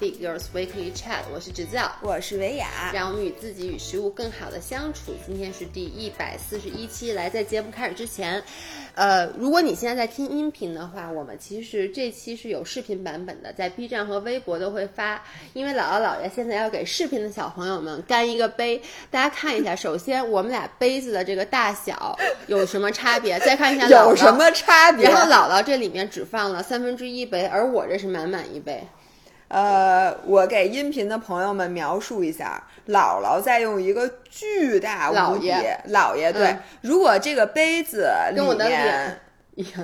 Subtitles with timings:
[0.00, 5.12] Fit Girls Weekly Chat，我是 Giselle，我是维雅，让我们与自己与食物更好的相处。
[5.26, 8.42] 今天是第一百四十一期，来在节目开始之前，
[8.94, 15.22] 呃，如果你现在在听音频的话，我们其实这期是有视频版本的，在 B 站和微博都会发。
[15.52, 19.76] 因为姥姥姥爷现在要给视频的小朋友们干一个杯，大家看一下。
[19.76, 23.38] 首先，我们俩杯子的这个大小有什么差别？
[23.40, 25.10] 再看一下有什么差别？
[25.10, 28.82] 然后姥姥这里面只放了三分之一杯，而我这是满满一杯。
[29.50, 35.50] 呃，我给音频的朋友们描述一下，姥姥在用一个巨大无比
[35.88, 39.20] 姥爷对，如果这个杯子里面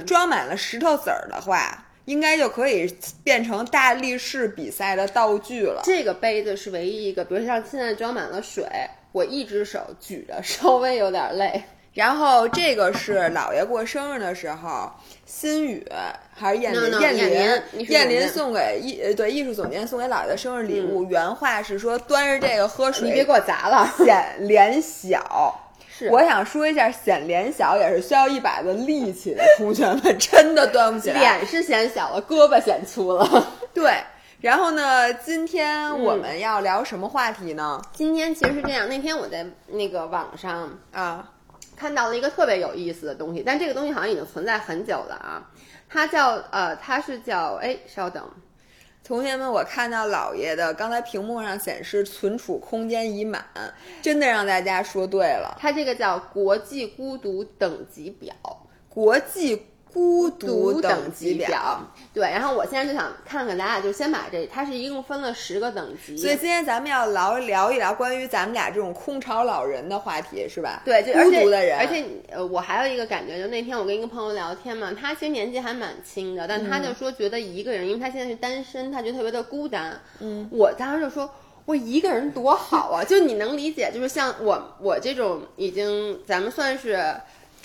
[0.07, 2.87] 装满了石头子儿的话，应该就可以
[3.25, 5.83] 变成大力士比赛的道具了。
[5.85, 8.65] 这个杯子是唯一一个，比如像现在装满了水，
[9.11, 11.61] 我一只手举着稍微有点累。
[11.97, 14.93] 然后这个是姥爷过生日的时候，
[15.25, 15.83] 心雨
[16.35, 25.59] 还是燕林燕林燕林送给艺呃对艺术总监送给姥爷的生日礼物，原话是说端着这个喝水，你别给我砸了，显脸小。
[25.89, 31.19] 是，我想说一下，显脸小也是需要一把子力气的，同学们真的端不起来。
[31.19, 33.47] 脸是显小了，胳膊显粗了。
[33.73, 33.95] 对，
[34.43, 37.81] 然后呢，今天我们要聊什么话题呢？
[37.95, 41.31] 今天其实是这样，那天我在那个网上啊。
[41.77, 45.51] 看到了一个特别有意思的东西，但这个东西好像已经存在很久了啊。
[45.89, 48.29] 它叫呃，它是叫哎，稍等，
[49.05, 53.45] 同学们，我看到老爷的刚才屏幕上显示存储空间已满，
[54.03, 55.57] 真的让大家说对了。
[55.61, 58.35] 它这个叫国际孤独等级表，
[58.89, 59.67] 国际。
[59.97, 61.81] 孤独等级表，
[62.13, 70.83] 对，然后我现在就想看看咱俩，就先把这，它是一共分了十个等级，所以今天咱们要聊聊一聊关于咱们俩这种空巢老人的话题，是吧？
[70.85, 79.99] 对，孤独的人，而且呃，我还有一个感觉，就那天我跟一个朋友聊天嘛，他其实年纪还蛮轻的，但他就说觉得一个人，因为他现在是单身，他觉得特别的孤单。
[80.21, 81.31] 嗯，我当时就说，
[81.65, 87.15] 我一个人多好啊，就你能理解，就是像我我这种已经咱们算是。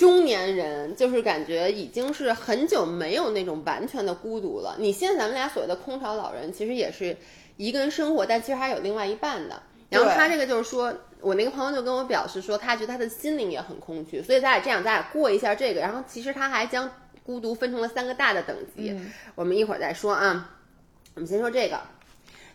[0.01, 4.75] 中年人就是感觉已经是很久没有那种完全的孤独了。
[4.79, 7.15] 你现在咱们俩所谓的空巢老人，其实也是
[7.55, 9.61] 一个人生活，但其实还有另外一半的。
[9.91, 14.23] 然后他这个就是说，我那个朋友就跟我表示说，他觉得他的心灵也很空虚。
[14.23, 15.79] 所以咱俩这样，咱俩过一下这个。
[15.79, 16.89] 然后其实他还将
[17.23, 18.99] 孤独分成了三个大的等级，
[19.35, 20.49] 我们一会儿再说啊。
[21.13, 21.79] 我们先说这个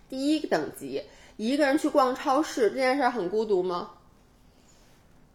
[0.08, 1.00] 第一个等级，
[1.36, 3.92] 一个人去逛超市这件事很孤独吗？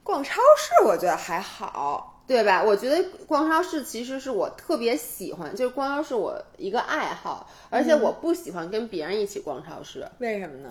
[0.04, 2.64] 逛超市我觉得还好，对吧？
[2.64, 10.08] 我觉得逛超市其实是我特别喜欢，就是逛超市我一个爱好，而且我不喜欢跟别人一起逛超市。
[10.20, 10.70] 为什么呢？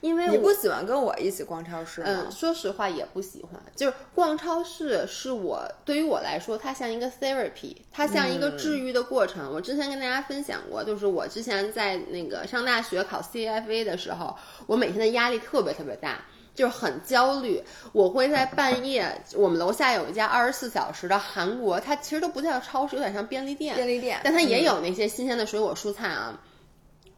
[0.00, 2.02] 因为你不喜欢跟我一起逛超市？
[2.04, 3.60] 嗯，说实话也不喜欢。
[3.74, 9.52] 就是逛超市是我对于我来说，它像一个 therapy，它像一个治愈的过程。
[9.52, 14.36] 我之前跟大家分享过，就是我之前在那个上大学考 CFA 的时候，
[14.68, 16.24] 我每天的压力特别特别大。
[16.58, 26.36] 就是很焦虑，我会在半夜，我们楼下有一家二十四小时的韩国，它其实都不叫超市，有点像便利店，便利店，但它也有那些新鲜的水果蔬菜啊。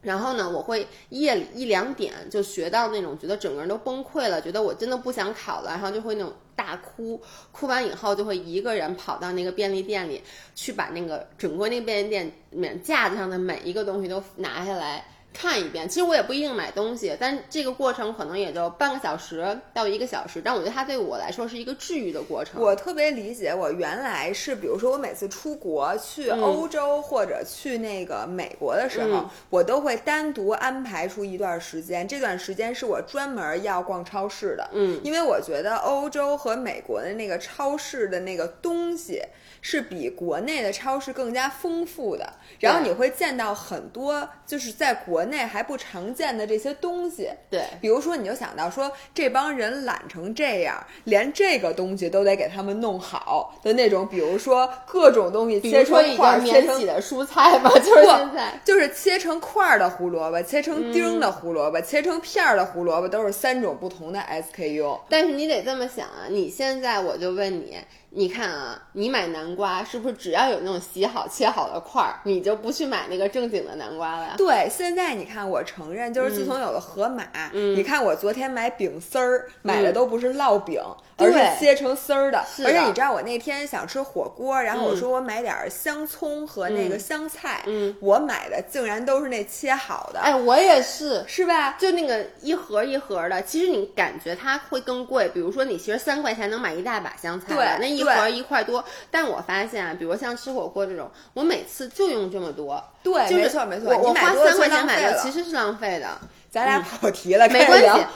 [0.03, 7.19] 然后呢，我会夜里一两点就学到那种觉得整个人都崩溃了，觉得我真的不想考了，然后就会那种大哭，
[7.51, 10.23] 哭完以后就会一个人跑到那个便利店里
[10.55, 15.03] 去把那个整个那个便利店里面架子上的每一个东西都拿下来。
[15.33, 22.61] 看一遍，其实我也不一定买东西，但这个过程可能也就半个小时到一个小时，但我觉得它对我来说是一个治愈的过程。
[22.61, 34.69] 我特别理解，我原来是，比如说我每次出国去欧洲或者去那个美国的时候，我都会单独安排出一段时间，这段时间是我专门要逛超市的。
[34.73, 39.23] 嗯，因为我觉得欧洲和美国的那个超市的那个东西。
[39.61, 47.29] 是比国内的超市更加丰富的，然后你会见到很多就是在国内还不常见的这些东西。
[47.51, 65.01] 对，比如说你就想到说这帮人懒成这样，连这个东西都得给他们弄好的那种，比如说各种东西切成块，切成的蔬菜吧，就是现在就是切成块儿的胡萝卜，切成丁的胡萝卜，切成片儿的胡萝卜，都是三种不同的 SKU。
[65.09, 67.77] 但是你得这么想啊，你现在我就问你。
[68.11, 74.35] 你看啊，你买南瓜是不是只要有那种洗好切好的块儿，你就不去买那个正经的南瓜了呀？
[74.37, 80.83] 对，现在你看，我承认，就是自从有了盒马，你看我昨天买饼丝儿，买的都不是烙饼。
[81.23, 91.77] 而是切成丝儿的，而且你知道我那天想吃火锅，然后我说我买点香葱和那个香菜，嗯，我买的竟然都是那切好的，哎，我也是，是吧？
[91.79, 98.85] 就那个一盒一盒的，其实你感觉它会更贵，比如说你其实三块钱能买一大把香菜，对，那一一盒一块多。
[99.11, 102.83] 但我发现啊，比如像吃火锅这种，我每次就用这么多。
[103.03, 103.91] 对，没错没错。
[103.91, 106.09] 我我花三块钱买的，其实是浪费的。
[106.51, 108.07] 咱俩跑题了，没关系，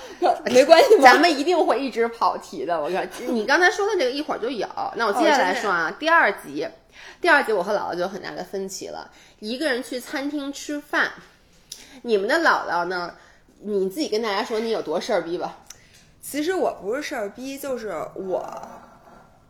[0.53, 2.81] 没关系，咱们一定会一直跑题的。
[2.81, 4.67] 我告诉你，你刚才说的这个一会儿就有。
[4.97, 6.67] 那我接下来说啊，第二集，
[7.21, 9.09] 第二集我和姥姥就有很大的分歧了。
[9.39, 11.13] 一个人去餐厅吃饭，
[12.03, 13.15] 你们的姥姥呢？
[13.67, 15.59] 你自己跟大家说你有多事儿逼吧。
[16.21, 18.45] 其实我不是事儿逼，就是我，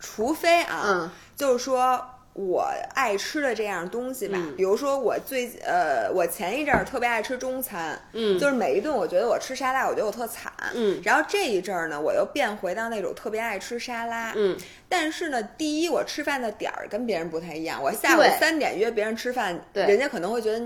[0.05, 2.11] 除非啊，嗯，就是说。
[2.37, 14.57] 我爱吃的这样东西吧，比如说我最呃，我前一阵儿特别爱吃中餐，嗯，就是每一顿我觉得我吃沙拉，我觉得我特惨，嗯，然后这一阵儿呢，我又变回到那种特别爱吃沙拉，嗯，
[14.97, 20.65] 但是呢，第一我吃饭的点儿跟别人不太一样，我下午三点约别人吃饭，人家可能会觉得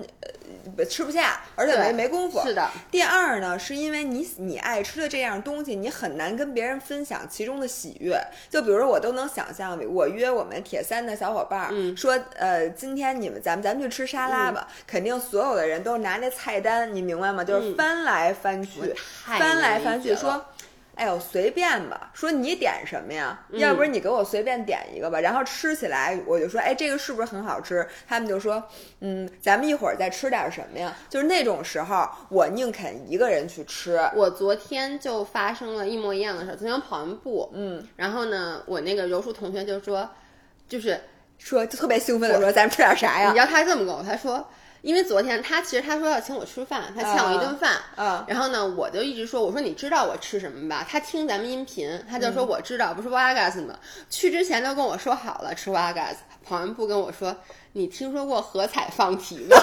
[0.77, 2.71] 呃吃不下，而且没没功夫，是的。
[2.91, 8.21] 第二呢，是因为你你爱吃的这样东西，你很难跟别人分享其中的喜悦，
[8.51, 11.71] 就比如说我都能想象，我约我们铁三的小伙伴。
[11.73, 17.43] 嗯，说呃，今天你们咱们咱们去吃沙拉吧，肯定所有的人都拿那菜单，你明白吗？
[17.43, 20.45] 就是翻来翻去，翻来翻去说，
[20.99, 23.39] 哎呦随便吧，说你点什么呀？
[23.53, 25.21] 要不是你给我随便点一个吧。
[25.21, 27.87] 然后吃起来我就说，哎，这个是不是很好吃？
[28.06, 28.62] 他们就说，
[29.00, 30.95] 嗯，咱们一会儿再吃点什么呀？
[31.09, 33.99] 就是那种时候，我宁肯一个人去吃。
[34.15, 40.09] 我昨天就发生了一模一样的事儿，昨天跑完步，嗯，然后呢，我那个柔术同学就说，
[40.69, 41.00] 就是。
[41.41, 44.45] 说就特别兴奋的说：“咱们吃点啥呀？”你知道他这么跟我，他说
[44.81, 47.77] ：“因为昨天他其实他说要请我吃饭，他欠我一顿饭。
[47.97, 50.87] 嗯，然后呢，我就一直说，我说你知道我吃什么吧？
[50.89, 53.79] 他听咱们音频，他就说我知道，不是瓦嘎斯吗？
[54.09, 57.37] 去之前都跟我说好了吃瓦嘎斯，跑完步跟我说，
[57.73, 59.57] 你听说过何彩放题吗？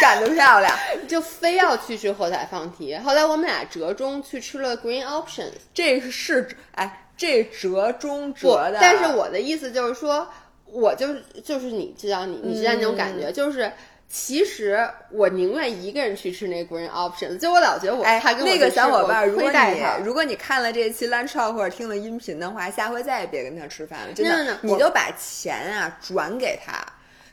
[0.00, 0.76] 干得漂亮，
[1.08, 2.96] 就非要去吃何彩放题。
[2.98, 10.28] 后来我们俩折中去吃了 Green Options，这个是哎。”这折中折的，但是我的意思就是说，
[10.66, 11.06] 我就
[11.44, 13.70] 就是你知道，你你知道那种感觉，就是
[14.08, 17.38] 其实我宁愿一个人去吃那 green option。
[17.38, 26.74] 就我老觉得我哎，那个小伙伴，如果你如果你看了这期 lunch talk 或者听了音频的话，下回再也别跟他吃饭了，真的，你就把钱啊转给他，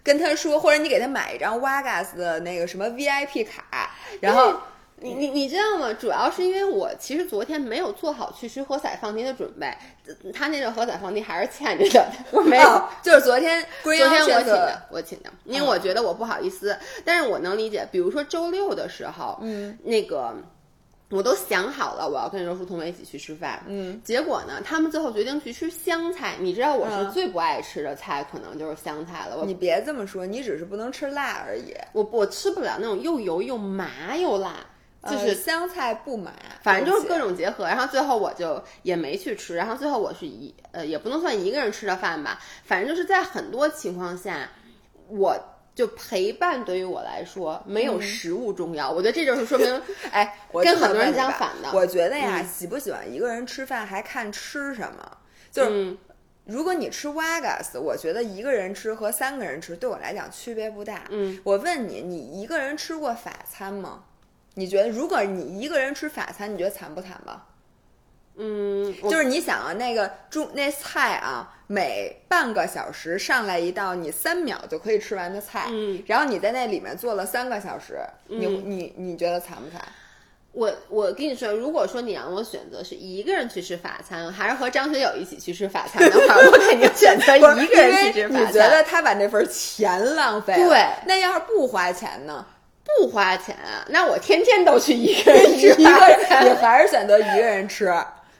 [0.03, 4.59] 跟他说，或者你给他买一张 Wagas 的那个什么 VIP 卡，然后。
[5.01, 5.91] 你你你知道吗？
[5.93, 9.75] 主要是因为我其实昨天没有做好去吃喝彩放题的准备，
[10.31, 12.83] 他那个喝彩放题还是欠着的，我没有。
[13.01, 17.87] 就是昨天，昨天我请的，我请的，因为我觉得我不好意思，但是我能理解。
[17.91, 20.35] 比如说周六的时候，嗯，那个
[21.09, 26.35] 我都想好了，我要跟柔术同学一起去吃饭，嗯，结果呢，他们最后决定去吃湘菜。
[26.39, 29.43] 你知道我是最不爱吃的菜，可能就是湘菜了。
[29.45, 31.73] 你别这么说，你只是不能吃辣而已。
[31.91, 34.57] 我我吃不了那种又油又麻又辣。
[35.09, 36.31] 就是香菜不麻，
[36.61, 37.65] 反正就是各种结合。
[37.65, 39.55] 然后最后我就也没去吃。
[39.55, 42.39] 然后最后我是一呃，也不能算一个人吃的饭吧。
[42.63, 44.49] 反正就是在很多情况下，
[45.07, 45.35] 我
[45.73, 48.91] 就陪伴对于我来说没有食物重要。
[48.91, 49.81] 我觉得这就是说明，
[50.11, 51.71] 哎，跟很多人相反的。
[51.73, 55.17] 我觉得呀，喜不喜欢一个人吃饭还看吃什么。
[55.51, 55.97] 就是
[56.45, 61.05] 如果你吃 Wagas，我觉得一个人吃和三个人吃对我来讲区别不大。
[61.09, 64.03] 嗯，我问你，你一个人吃过法餐吗？
[64.55, 67.45] 你觉得，如果你一个人吃法餐，你觉得惨不惨吧？
[68.37, 79.81] 嗯，就是你想啊，那个中那菜啊，每半个小时上来一道你三秒就可以吃完的菜，嗯，然后你在那里面坐了三个小时，你你你觉得惨不惨？
[80.53, 88.47] 我我跟你说，如果说你让我选择是一个人去吃法餐，还是和张学友一起去吃法餐的话，我肯定选择一个人去吃法餐。
[88.47, 90.67] 你觉得他把那份钱浪费了？
[90.67, 92.45] 对，那要是不花钱呢？
[92.83, 93.55] 不花钱，
[93.87, 97.93] 那我天天都去 一个人吃，一个人你还是选择一个人吃，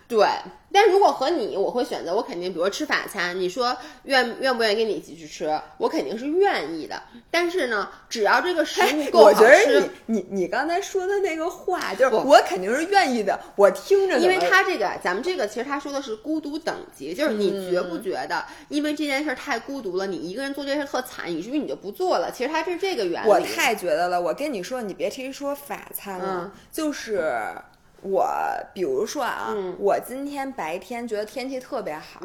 [0.07, 0.27] 对。
[0.73, 7.01] 但如果和你，我会选择我肯定，比如吃法餐，你说愿愿不愿意跟你一起去吃，我肯定是愿意的。
[7.29, 13.39] 但是呢，只要这个食物够好吃，我觉得你你你刚才说的那个话，就是我肯定是愿意的。
[13.55, 22.31] 我听着，因为他这个咱们这个其实他说的是孤独等级，就是你觉不觉得，因为这件事太孤独了，你一个人做这事特惨，以至于你就不做了。
[22.31, 23.27] 其实他是这个原理。
[23.27, 27.53] 我太觉得了，我跟你说，你别提说法餐了，就是。
[28.01, 28.27] 我
[28.73, 32.21] 比如说啊，我今天白天觉得天气特别好，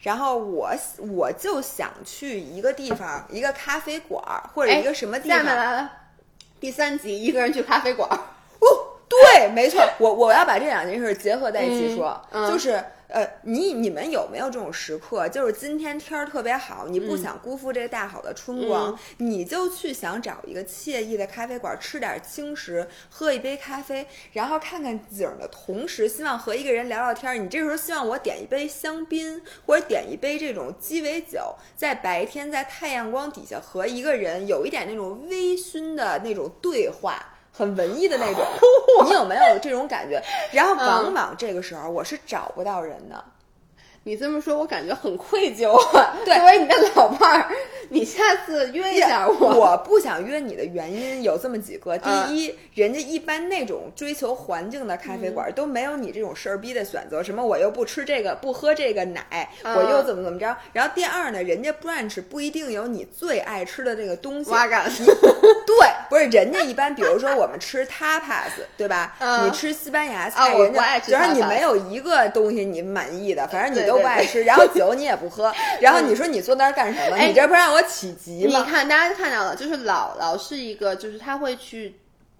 [0.00, 0.70] 然后我
[1.10, 4.22] 我就想去一个地方，一个咖啡馆
[4.54, 5.38] 或者一个什么地方。
[5.38, 5.92] 下面来了，
[6.60, 8.08] 第三集一个人去咖啡馆。
[8.08, 8.66] 哦，
[9.08, 12.82] 对，没错，我我要把这两件事结合在一起说，就是。
[13.08, 15.26] 呃，你你们有没有这种时刻？
[15.30, 27.42] 就是今天天儿特别好，你不想辜负这个大好的春光，你就去想找一个惬意的咖啡馆，吃点轻食，喝一杯咖啡，然后看看景的同时，希望和一个人聊聊天。
[27.42, 37.37] 你这时候希望我点一杯香槟，或者点一杯这种鸡尾酒，在白天在太阳光底下和一个人有一点那种微醺的那种对话。
[37.58, 38.44] 很文艺的那种，
[39.04, 40.22] 你有没有这种感觉？
[40.52, 43.24] 然后往往这个时候，我是找不到人的。
[44.04, 45.76] 你这么说，我感觉很愧疚。
[46.24, 47.50] 作为你的老伴儿，
[47.90, 49.48] 你下次约一下我。
[49.58, 60.56] 我不想约你的原因有这么几个：第一，人家一般那种追求环境的咖啡馆都没有你这种事儿逼的选择，什么我又不吃这个，不喝这个奶，我又怎么怎么着。
[60.72, 64.50] 然后第二呢，人家 brunch 不一定有你最爱吃的这个东西。
[65.66, 65.76] 对，
[66.08, 69.14] 不是人家一般，比如说我们吃 tapas，对吧？
[69.44, 73.98] 你吃西班牙菜，人家只要你没有一个东西你满意的，反正你都。
[73.98, 75.52] 不爱吃，然后酒你也不喝，
[75.82, 77.16] 然后你说你坐那儿干什么？
[77.18, 78.60] 你这不让我起急吗？
[78.60, 81.98] 你看，大家看到了，就是姥姥是一个，就是他会去，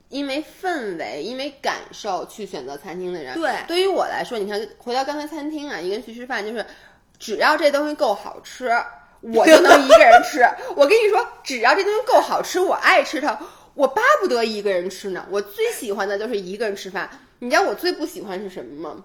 [0.09, 3.35] 因为氛围，因为感受去选择餐厅的人。
[3.35, 6.64] 对，对于我来说，你看，回到刚才餐厅啊，一个人去吃饭，就是
[7.19, 8.71] 只要这东西够好吃，
[9.21, 10.47] 我就能一个人吃。
[10.76, 13.37] 我跟你说，只要这东西够好吃，我爱吃它，
[13.75, 15.26] 我巴不得一个人吃呢。
[15.28, 17.11] 我最喜欢的就是一个人吃饭。
[17.40, 19.05] 你知道我最不喜欢是什么吗？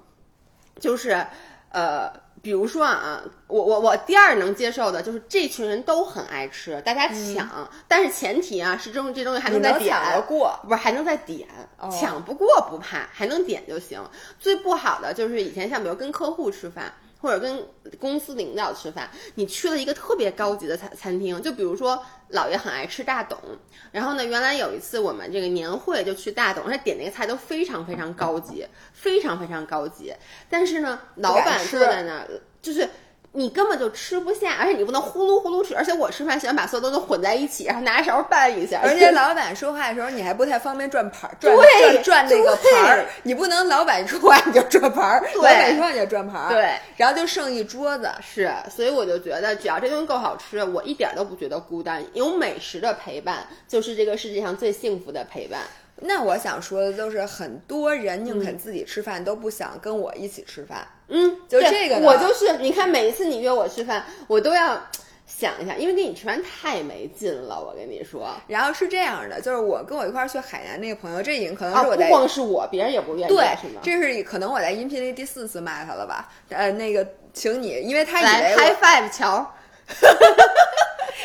[0.79, 1.25] 就是
[1.71, 2.21] 呃。
[2.43, 9.97] 比如说啊，我我我第二能接受的就是这群人都很爱吃，大家抢，但是前提啊是这这东西还能再点
[10.27, 11.47] 过，不是还能再点，
[11.89, 14.03] 抢不过不怕，还能点就行。
[14.37, 16.93] 最不好的就是以前像比如跟客户吃饭。
[17.23, 17.65] 或者跟
[17.97, 23.39] 公司领导吃饭，你去了一个特别高级的餐餐厅，就比如说老爷很爱吃大董，
[23.93, 30.13] 然后呢，原来有一次我们这个年会就去大董，他点那个菜都非常非常高级，非常非常高级，
[30.49, 32.27] 但是呢，老板坐在那儿
[32.61, 32.85] 就是。
[33.35, 38.79] 你根本就吃不下，而且你不能呼噜呼噜吃，而且我吃饭喜欢把所有东西混在一起，然后拿勺拌一下。
[38.83, 48.07] 而且老板说话的时候，你还不太方便转盘， 转转转那个盘儿，你不能老板说话你就转盘儿，老板说话你就转盘儿，对，然后就剩一桌子。
[48.21, 52.03] 是，所以我就觉得，只要这东西够好吃，我一点都不觉得孤单。
[52.13, 55.61] 有美食的陪伴，就是这个世界上最幸福的陪伴。
[55.97, 60.85] 那我想说的就是，很多人宁肯自己吃饭，都不想跟我一起吃饭。
[61.07, 64.81] 嗯，就这个，我就是，你看每一次你约我吃饭，我都要
[65.25, 67.59] 想一下，因为跟你吃饭太没劲了。
[67.59, 73.79] 我跟你说，然后是这样的，就是我跟我一块儿去海南那个朋友，这已经可能是我在不光是我，别人也不愿意，对，是吗？
[73.83, 76.27] 这是可能我在音频里第四次骂他了吧？
[76.49, 79.53] 呃，那个，请你，因为他以为 high five 乔。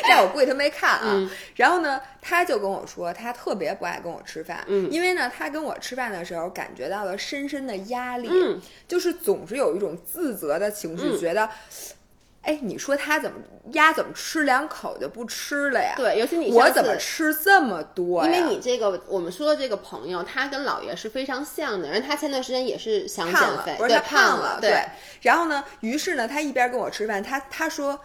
[0.07, 11.49] 但我估计他没看啊，然后呢，他就跟我说，他特别不爱跟我吃饭，嗯，因为呢，他跟我吃饭的时候感觉到了深深的压力，嗯，就是总是有一种自责的情绪，觉得，
[12.41, 13.37] 哎，你说他怎么
[13.73, 15.93] 鸭怎么吃两口就不吃了呀？
[15.97, 18.25] 对，尤其你我怎么吃这么多？
[18.25, 24.85] 因为你这个我们说的这个朋友，他跟姥爷是非常像的，然后他前段时间也是想减肥，不是他胖了，对，
[25.21, 27.99] 然后呢，于是呢，他一边跟我吃饭，他他说。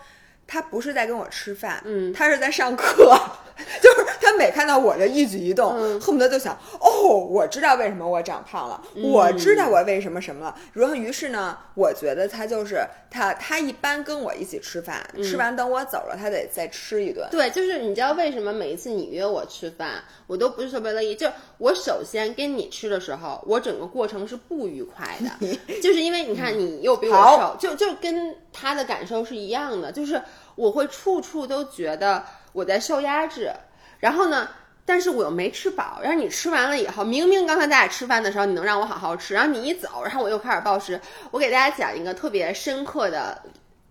[0.46, 3.16] 他不是在跟我吃饭，嗯，他是在上课，
[3.80, 10.54] 就是他每看到我的一举一动，恨不得就想，哦，我知道为什么我长胖了，我知道我为什么什么了。
[10.72, 17.26] 然后于是呢，我觉得他就是他，他一般跟我一起吃饭，吃完等我走了，他得再吃一顿。
[17.30, 21.14] 对，就是你知道为什么每一次你约我吃饭，我都不是特别乐意。
[21.14, 25.48] 就我首先跟你吃的时候，我整个过程是不愉快的，
[25.80, 30.20] 就是因为你看你又比我瘦，就就跟他的感受是一样的，就是。
[30.54, 33.52] 我会处处都觉得我在受压制，
[33.98, 34.48] 然后呢，
[34.84, 35.98] 但是我又没吃饱。
[36.02, 41.00] 然后你吃完了以后，明明刚才咱俩吃饭的时候，你能让我好好吃，然后你一走，然后我又开始暴食。
[41.30, 43.42] 我给大家讲一个特别深刻的，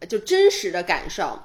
[0.07, 1.37] 就真实的感受，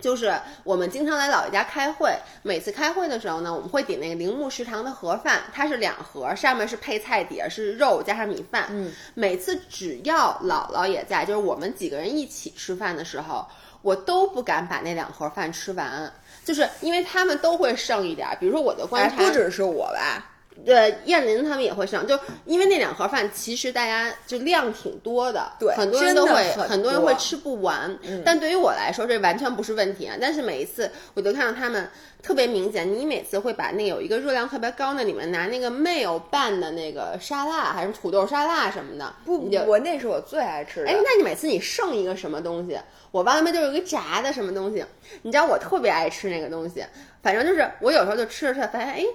[0.00, 8.66] 就是我们经常来姥爷家开会，每次开会的时候呢，我们会点那个铃木食堂的盒饭，它是两盒，上面是配菜，底下是肉加上米饭。
[8.70, 13.46] 嗯，每次只要姥姥也在，就是我们几个人一起吃饭的时候。
[13.82, 16.12] 我都不敢把那两盒饭吃完，
[16.44, 18.36] 就是因为他们都会剩一点儿。
[18.38, 20.26] 比如说我的观察，不只是我吧。
[20.64, 27.98] 对，燕林他们也会上，就因为那两盒饭其实大家就量挺多的，对，很多人都会，很多人会吃不完。
[28.24, 30.16] 但对于我来说，这完全不是问题啊。
[30.20, 31.88] 但是每一次我都看到他们
[32.22, 39.14] 特别明显，你每次会把那有一个热量特别高的里面拿那个没有拌的那个沙拉，还是土豆沙拉什么的。
[39.24, 40.90] 不，我那是我最爱吃的。
[40.90, 42.78] 哎，那你每次你剩一个什么东西，
[43.10, 44.84] 我外面就有一个炸的什么东西，
[45.22, 46.84] 你知道我特别爱吃那个东西。
[47.22, 49.06] 反正就是我有时候就吃着吃着发现，哎。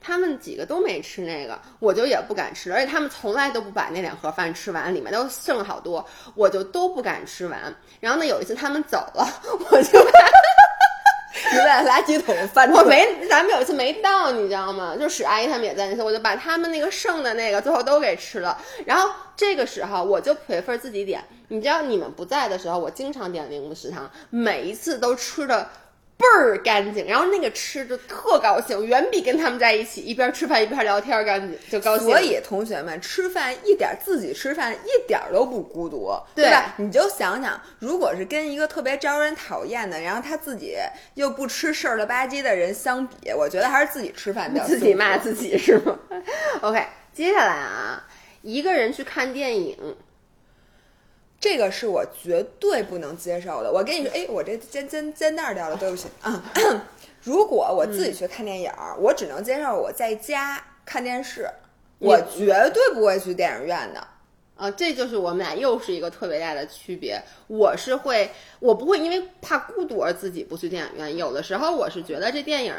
[0.00, 7.74] 他们几个都没吃那个，我就也不敢吃，而且他们从来都不把那两盒饭吃完，里面都剩好多，我就都不敢吃完。
[8.00, 9.28] 然后呢，有一次他们走了，
[9.70, 10.10] 我就把
[11.52, 14.96] 你把垃圾桶翻，我没，咱们有一次没到，你知道吗？
[14.98, 18.56] 就史阿姨他们也在那次，我就把他们那个剩的那个最后都给吃了。
[18.84, 25.68] 然后这个时候我就 prefer 自己点，你知道你们不在的时候，我经常点灵物食堂，每一次都吃的。
[26.18, 32.08] 倍儿干净，然后那个吃就特高兴，远比跟他们在一起一边吃饭一边聊天干净，就高兴。
[32.08, 36.74] 所以同学们吃饭一点自己吃饭一点都不孤独，对吧？
[36.76, 40.76] 你就想想，如果是跟一个特别招人讨厌的，然后他自己
[41.14, 44.66] 又不吃事儿了吧唧的人相比，我觉得还是自己吃饭比较。
[44.66, 45.96] 自己骂自己是吗？
[46.62, 46.84] OK，
[47.14, 48.04] 接下来啊，
[48.42, 49.96] 一个人去看电影。
[51.40, 53.70] 这个是我绝对不能接受的。
[53.70, 56.42] 我跟你说，哎，我这肩肩肩带掉了，对不起啊。
[57.22, 61.48] 如果我自己去看电影，我只能接受我在家看电视，
[61.98, 64.06] 我绝对不会去电影院的。
[64.56, 67.22] 啊，这就是我们俩又是一个特别大的区别。
[67.46, 68.28] 我是会，
[68.58, 71.16] 我不会因为怕孤独而自己不去电影院。
[71.16, 72.74] 有的时候我是觉得这电影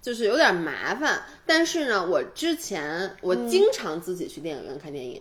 [0.00, 5.20] 就是有点麻烦，但是呢，我之前我经常自己去电影院看电影。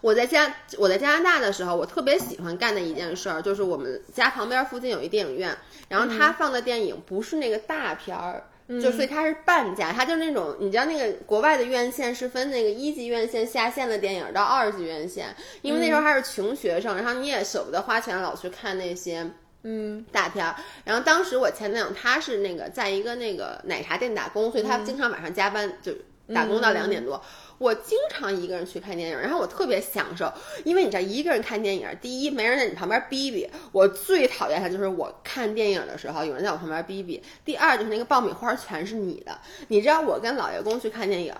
[0.00, 5.56] 我在加我在加拿大的时候，我特别喜欢干的一件事儿，就是我们家旁边附近有一电影院，
[5.88, 8.44] 然后他放的电影不是那个大片儿，
[8.80, 19.30] 就所以它是半价，它就是那种你知道那个国外的院线是分那个一级院线下线的电影到二级院线，因为那时候还是穷学生，然后你也舍不得花钱老去看那些
[19.62, 20.04] 嗯。
[20.10, 25.92] 大片儿，然后当时我前男友他是那个在一个那个奶茶店打工，所以他经常晚上加班就
[26.34, 27.22] 打工到两点多。
[27.58, 30.32] 我经常一个人去看电影，然后我特别享受，
[30.64, 37.22] 因为你知道一个人看电影，第一没人在你旁边逼逼，我最讨厌的就是我看电影的时候有人在我旁边逼逼。
[37.44, 41.34] 第二就是那个爆米花全是你的，你知道我跟老爷公去看电影，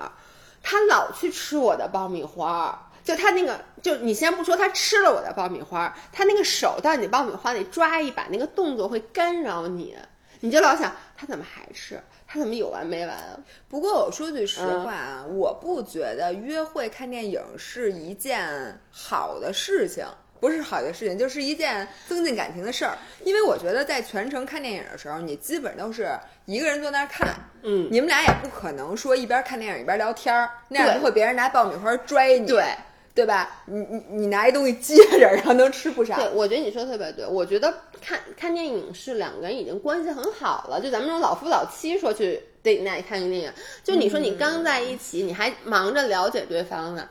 [0.62, 9.94] 他老去吃我的爆米花，就他那个就你先不说他吃了我的爆米花，他那个手到你爆米花里抓一把那个动作会干扰你，
[10.40, 12.00] 你就老想他怎么还吃。
[12.36, 13.38] 他怎么有完没完啊？
[13.68, 20.04] 不过我说句实话啊，我不觉得约会看电影是一件好的事情，
[20.38, 22.96] 不是好的事情，就是一件增进感情的事儿。
[23.24, 26.10] 因为我觉得在全程看电影的时候，你基本都是
[26.44, 32.46] 一个人坐那儿看，嗯，你们俩也不可能说一边看电影一边聊天儿，那样不会别人拿爆米花拽你。
[32.46, 32.62] 对。
[33.16, 33.62] 对吧？
[33.64, 36.14] 你你你拿一东西接着，然后能吃不少。
[36.16, 37.26] 对，我觉得你说的特别对。
[37.26, 43.50] 我觉得看看电影是两个人已经关系很好了，就咱们这种老夫老妻说去电影院里看个电影，
[43.82, 47.08] 就你说你刚在一起，你还忙着了解对方呢，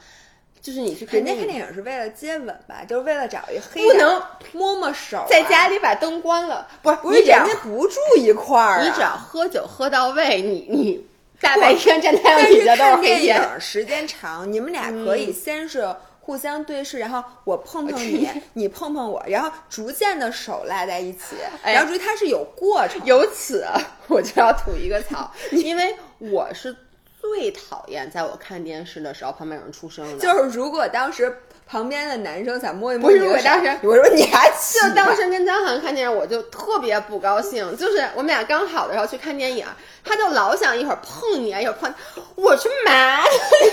[0.62, 4.22] 就是你去看人家看电影是为了接吻吧，就是为了找一黑不能
[4.54, 11.08] 摸摸手，在家里把灯关了，不是不是人家不住一块儿，你只要喝酒喝到位，你你。
[11.42, 23.00] 大白天站太阳底下都是电影，时间长，你们俩可以先是互相对视，然后我碰碰你，你碰碰我，然后逐渐的手拉在一起，然后注意它是有过程。
[23.06, 23.66] 由此
[24.08, 26.76] 我就要吐一个槽， 因为我是
[27.20, 30.20] 最讨厌在我看电视的时候旁边有人出声的。
[30.20, 31.38] 就是如果当时。
[31.68, 37.76] 旁边的男生想摸一摸，不是我当时我说你还就当时跟张涵看电影，我就特别不高兴。
[37.76, 39.66] 就是我们俩刚好的时候去看电影，
[40.04, 41.92] 他就老想一会儿碰你，一会儿碰，
[42.36, 43.24] 我去嘛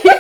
[0.03, 0.11] 你？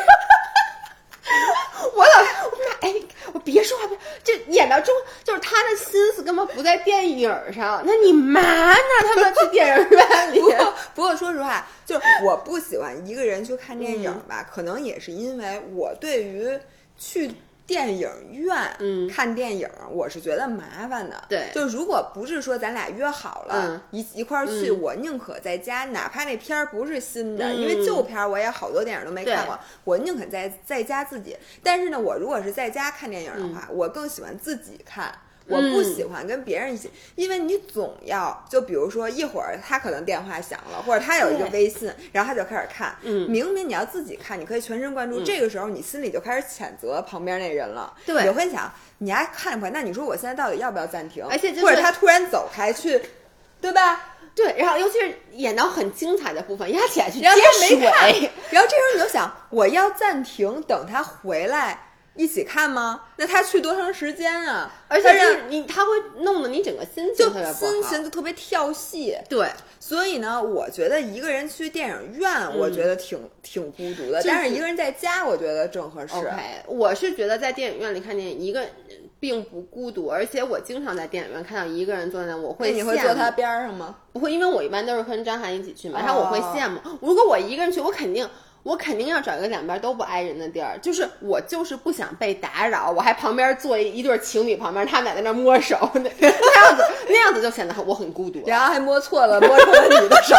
[1.94, 2.94] 我老我俩哎，
[3.32, 7.82] 我别说话，别这演到中，就是他的心思根本不在电影上。
[7.87, 8.76] 那你嘛呢？
[9.02, 10.40] 他们去电影院里。
[10.94, 16.58] 不过说实话，就是我不喜欢一个人去看电影吧，可能也是因为我对于
[16.98, 17.32] 去。
[17.66, 21.22] 电影院看电影，我是觉得麻烦的。
[21.29, 31.37] 对，就如果不是说咱俩约好了一一块儿去，我宁可在家，哪怕那片儿不是新的，因为旧片儿我也好多电影都没看过，我宁可在在家自己。
[31.62, 35.12] 但是呢，我如果是在家看电影的话，我更喜欢自己看。
[35.48, 42.94] 我不喜欢跟别人一起，因为你总要就比如说一会儿他可能电话响了，或者他有一个微信，然后他就开始看。
[43.02, 47.92] 嗯，明明你要自己看，你可以全神贯注，这个时候你心里就开始谴责旁边那人了。
[48.07, 49.72] 对，你会想你还看不看？
[49.72, 51.24] 那你说我现在到底要不要暂停？
[51.28, 53.00] 而且或者他突然走开去，
[53.61, 54.09] 对吧？
[54.35, 57.28] 对，然后尤其是演到很精彩的部分，压起来去接
[57.59, 57.78] 水，
[58.50, 61.78] 然后这时候你就想我要暂停，等他回来。
[62.14, 63.03] 一起看吗？
[63.16, 64.70] 那他去多长时间啊？
[64.88, 69.16] 而且是你，他会弄得你整个心情特别心情就特别跳戏。
[69.29, 69.48] 对，
[69.81, 74.22] 所以呢，我觉得一个人去电影院，我觉得挺挺孤独的。
[74.25, 76.14] 但是一个人在家，我觉得正合适。
[76.14, 76.33] OK，
[76.66, 78.62] 我是觉得在电影院里看电影，一个
[79.18, 83.96] 并不孤独，而且我经常在电影院看到一个人坐在那，我会你会坐他边上吗？
[84.12, 86.79] 不会，因为我一般都是跟张涵一起去嘛，然后我会羡慕。
[87.01, 88.29] 如果我一个人去，我肯定。
[88.62, 100.37] 我肯定要找一个两边都不挨人的地儿，就是我就是不想被打扰，我还旁边坐一一对情侣旁边，他们俩在那摸手，那 那样子那样子就显得我很孤独，然后还摸错了，摸成了你的手。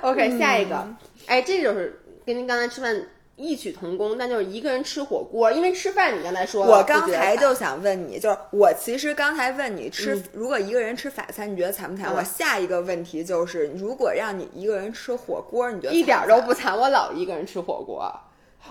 [0.02, 0.86] OK，下一个，
[1.26, 2.94] 哎，这就是跟您刚才吃饭。
[3.36, 12.14] 异曲同工，那就是一个人吃火锅，因为吃饭你刚才说，我刚才就想问你，就是我其实刚才问你吃，如果一个人吃法餐，你觉得惨不惨？
[12.14, 16.74] 我下一个问题就是，如果让你一个人吃火锅，你觉得一点都不惨？
[16.74, 18.10] 我老一个人吃火锅，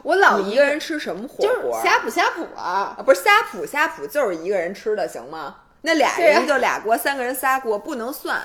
[0.02, 1.80] 我老一个人吃什么火锅？
[1.84, 5.58] 呷哺呷哺啊，不是呷哺呷哺，就是一个人吃的，行吗？
[5.84, 8.42] 那俩人就俩锅，三个人仨锅，不能算。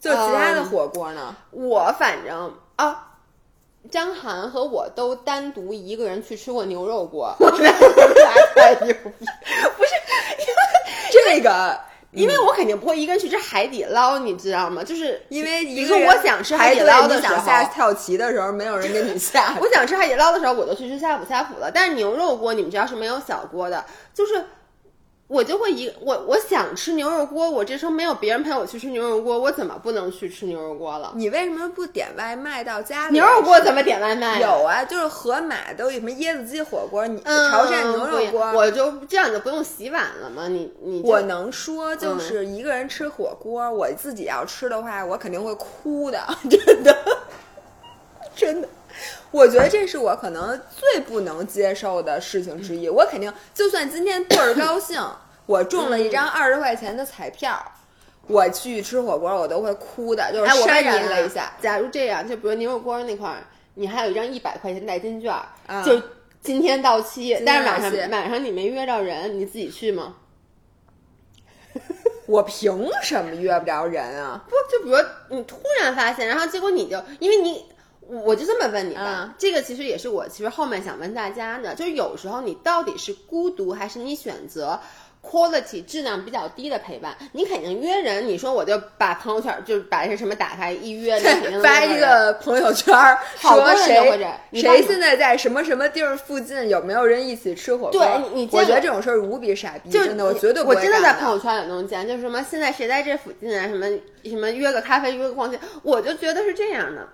[0.00, 1.36] 就其他的火锅呢？
[1.50, 3.08] 我反正啊。
[3.90, 7.72] 张涵和我都单独一个人去吃过牛肉锅， 我俩
[8.54, 9.24] 太牛逼！
[9.76, 9.90] 不是
[11.10, 11.80] 这个，
[12.12, 14.84] 因为我肯定不会一个人去吃海底捞，你知道吗？
[14.84, 19.56] 就是因为比如说我想吃海底捞的时候，下跳棋的时候没有人给你下。
[19.60, 21.70] 我想吃海底捞的时候，我就去吃呷哺呷哺了。
[21.72, 24.44] 但是牛肉锅你们知道是没有小锅的，就是。
[25.30, 31.12] 我就会一我我想吃牛肉锅，我这时候没有别人陪我去吃牛肉锅，我怎么不能去吃牛肉锅了？
[31.14, 33.12] 你为什么不点外卖到家里？
[33.12, 34.40] 牛肉锅怎么点外卖？
[34.40, 40.48] 有啊，就是盒马都有什么椰子鸡火锅，你潮汕牛肉锅，我就这样就不用洗碗了吗？
[40.48, 46.18] 你你我能说就是一个人吃火锅，我自己要吃的话，我肯定会哭的，
[46.50, 46.96] 真的，
[48.34, 48.68] 真的。
[49.30, 52.88] 我觉得这是我可能最不能接受的事情之一。
[52.88, 55.00] 我肯定，就算今天倍儿高兴，
[55.46, 57.56] 我中了一张二十块钱的彩票，
[58.26, 61.52] 我去吃火锅，我都会哭的，就是潸然泪下。
[61.60, 65.32] 假如这样，就比如牛肉锅那块儿，你还有一张一百块钱代金券，
[65.84, 66.02] 就
[66.42, 70.16] 今天到期，但是晚上晚上你没约着人，你自己去吗？
[72.26, 74.44] 我凭什么约不着人啊？
[74.48, 74.96] 不，就比如
[75.36, 77.66] 你突然发现，然后结果你就因为你。
[78.08, 84.80] 我就这么问你吧，这个其实也是我其实后面想问大家的，就是有时候你到底是孤独，还是你选择
[85.22, 87.14] quality 质量比较低的陪伴？
[87.32, 91.20] 你肯定约人，你说我就把朋友圈就把这什么打开一约，
[91.62, 92.92] 发一个朋友圈，
[93.38, 94.18] 说谁
[94.54, 97.92] 谁现在在什么什么地儿附近，有没有人一起吃火锅？
[97.92, 103.86] 对，你我觉得这种事儿无比傻逼，真的，我绝对我真的在朋友圈里能见，就是什么现在谁在这附近啊，什么
[104.24, 107.06] 什么约个咖啡，约个逛街，我就觉得是这样的。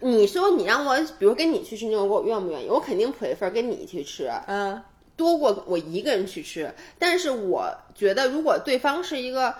[0.00, 2.68] 你说你让我，比如跟你去吃牛肉锅，我愿不愿意？
[2.68, 4.82] 我肯定 prefer 跟你去吃，嗯，
[5.16, 6.72] 多过我一个人去吃。
[6.98, 9.54] 但是我觉得，如果对方是一个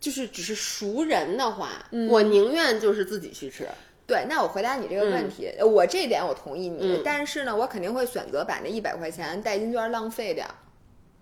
[0.00, 3.68] 就是只是熟人的话，我宁愿就是自己去吃。
[4.06, 10.46] 对，那我回答你这个问题，我这点我同意你，但是呢，我肯定会选择把那一百块钱代金券浪费掉。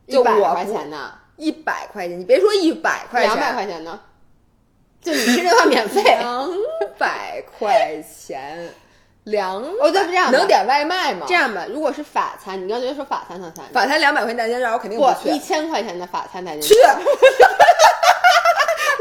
[0.07, 1.13] 一百块钱呢？
[1.37, 4.01] 一百块钱，你别说一百块钱，两百块钱呢？
[5.03, 6.51] 就你吃这饭免费，两
[6.99, 8.69] 百块钱，
[9.25, 11.25] 两哦，对，这样能点外卖吗？
[11.27, 15.31] 这样吧，如果是法餐，你刚才说法餐套餐，法餐两百块钱代金券，我肯定不去。
[15.31, 16.77] 一千块钱的法餐代金券，去，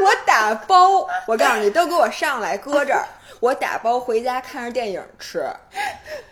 [0.02, 3.04] 我打包，我告诉你，都给我上来搁这儿，
[3.38, 5.44] 我打包回家看着电影吃，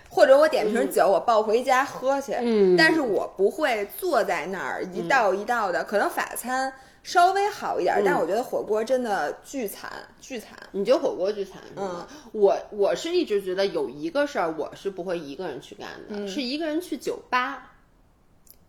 [0.09, 2.35] 或者我点瓶酒，我抱回家喝去。
[2.41, 6.73] 嗯，但是我不会坐在那儿一道一道的，可能法餐。
[7.03, 10.51] 稍微好一点，但我觉得火锅真的巨惨，巨惨。
[10.73, 12.07] 你觉得火锅巨惨是吗？
[12.33, 17.73] 我我是一直觉得有一个事儿，我是不会一个人去干的，是一个人去酒吧。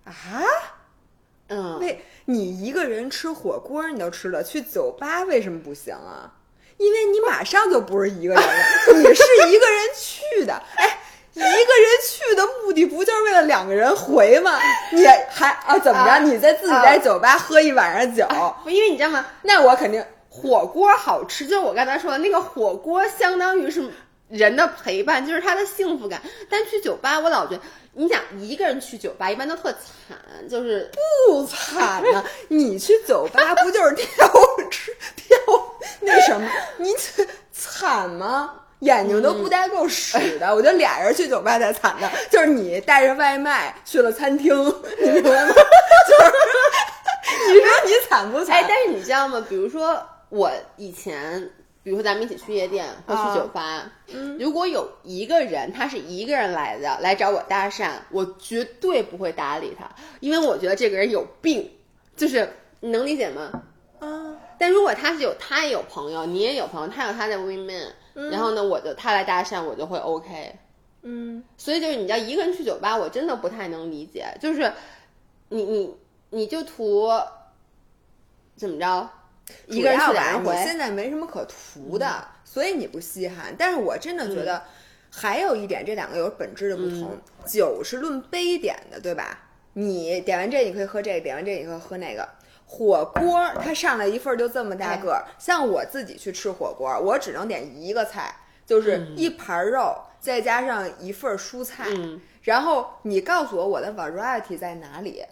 [0.06, 0.14] 啊？
[1.48, 6.34] 嗯，为你一个人吃火锅你都吃了，去酒吧为什么不行啊？
[6.78, 10.54] 因为你马上就不是一个人了，你是一个人去的。
[10.76, 10.98] 哎。
[11.40, 14.60] 一个人去的目的不就是为了两个人回吗？
[14.92, 16.24] 你还啊怎么着？
[16.26, 18.26] 你在自己在酒吧喝一晚上酒？
[18.64, 19.26] 不，因为你知道吗？
[19.42, 23.90] 那我肯定火锅好吃，就是我刚才说的那个火锅，相当于是
[24.28, 26.22] 人的陪伴，就是他的幸福感。
[26.50, 27.62] 但去酒吧，我老觉得，
[27.94, 30.18] 你想一个人去酒吧，一般都特惨，
[30.50, 30.90] 就是
[31.28, 32.24] 不惨呢。
[32.50, 34.28] 你去酒吧不就是挑
[34.70, 35.38] 吃挑
[36.02, 36.48] 那什么？
[36.78, 36.94] 你
[37.52, 38.54] 惨吗？
[38.80, 42.10] 眼睛都不带够使的， 我觉得俩人去酒吧才惨呢。
[42.30, 44.56] 就是你带着外卖去了餐厅，
[45.02, 45.54] 你明白吗？
[45.54, 48.56] 就是你说你惨不惨？
[48.56, 49.46] 哎，但是你知道吗？
[49.50, 51.42] 比如说我以前，
[51.84, 53.92] 比如说咱们一起去夜店或去酒吧，
[54.40, 59.90] 如果有一个人他是一个人来的，来找我搭讪，我绝对不会搭理他，
[60.20, 61.70] 因为我觉得这个人有病。
[62.16, 63.50] 就是你能理解吗？
[64.00, 64.36] 啊。
[64.58, 67.88] 但如果他是有，他也有朋友，你也有朋友，他有他的 women。
[68.32, 70.56] 然后呢，我就他来搭讪，我就会 OK，
[71.04, 74.26] 嗯，所以就是你要一个人去酒吧，我真的不太能理解。
[74.42, 74.72] 就是
[75.50, 75.96] 你你
[76.32, 77.10] 你就图
[78.56, 79.10] 怎么着？
[79.66, 83.56] 一个人去两回，现在没什么可图的，所以你不稀罕。
[83.58, 84.62] 但是我真的觉得，
[85.12, 87.18] 还有一点，这两个有本质的不同。
[87.48, 89.40] 酒是论杯点的，对吧？
[89.74, 92.30] 你点完这，你可以喝这个；点完这，你可以喝那个。
[92.72, 101.88] 火锅它上来一份就这么大个儿，像我自己去吃火锅，我只能点一个菜，就是一盘肉，再加上一份蔬菜。
[102.44, 105.26] 然后你告诉我我的 variety 在哪里？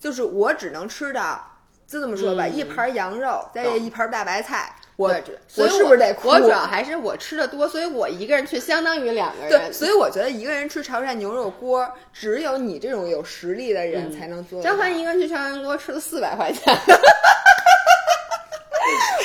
[0.00, 1.53] 就是我只能吃到。
[1.86, 5.14] 就这么说吧，一盘羊肉，再一盘大白菜，我
[5.56, 6.16] 我是不是得？
[6.24, 9.50] 我主要还是我吃的多，所以我一个人去相当于两个人。
[9.50, 14.62] 对，所以我觉得一个人吃潮汕牛肉锅，只有你这种有实力的人才能做。
[14.62, 16.76] 张凡一个人去潮汕锅吃了四百块钱。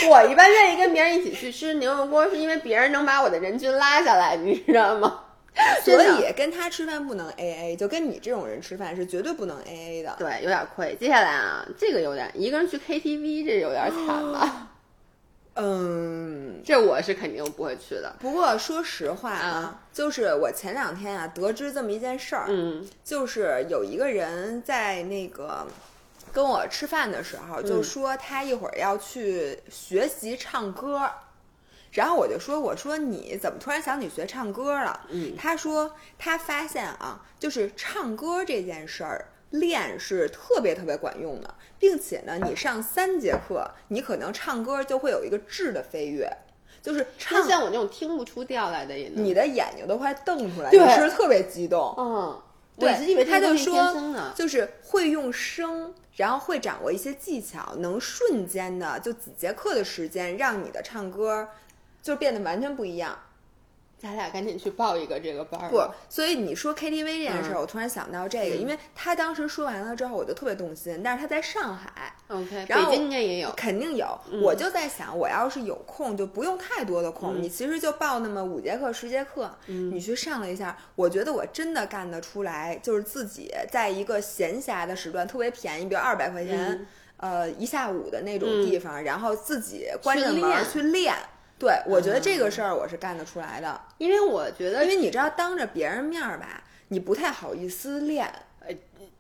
[0.10, 5.20] 我一般愿意跟别人一起去吃牛肉锅，是因为别人能把我的人均拉下来，你知道吗？
[5.84, 10.16] 所以跟他吃饭不能 A A，就跟你这种人吃饭是绝对不能 A A 的。
[10.18, 10.96] 对，有点亏。
[11.00, 14.70] 接下来啊，这个有点一个人去 K T V，这有点惨了？
[15.56, 18.16] 嗯，这我是肯定不会去的。
[18.20, 25.68] 不过说实话啊，就是我前两天啊得知这么一件事儿，嗯，就是有一个人在那个
[26.32, 31.02] 跟我吃饭的时候，就说他一会儿要去学习唱歌。
[31.92, 46.32] 然后我就说：“我说你怎么突然想起学唱歌了？”嗯，他说他发现啊，就是唱歌这件事儿练是特别特别管用的，并且呢，你上三节课，你可能唱歌就会有一个质的飞跃，
[46.84, 51.96] 就是唱像我那种听不出调来的，你的眼睛都快瞪出来，你是特别激动？
[51.98, 52.40] 嗯，
[52.78, 53.92] 对，他就说
[54.36, 61.50] 就是会用声，然后会掌握一些技巧，能瞬间的就几节课的时间让你的唱歌。
[62.02, 63.18] 就变得完全不一样，
[63.98, 65.70] 咱俩赶紧去报一个这个班儿。
[65.70, 71.02] 不，所以你说 KTV 这件事儿，我突然想到这个，因为他当时说完了之后，我就特别动心。
[71.04, 74.18] 但是他在上海，OK，然后北京应该也有，肯定有。
[74.42, 91.14] 我就在想，我要是有空，就不用太多的空，你其实就报那么五节课、十节课，你去上了一下，我觉得我真的干得出来，就是自己在一个闲暇的时段，特别便宜，比如二百块钱，呃，一下午的那种地方，然后自己关着门去练。
[91.60, 98.32] 对，我觉得这个事儿我是干得出来的，因为我觉得，因为你知道，当着别人面儿吧，你不太好意思练。
[98.66, 98.74] 呃，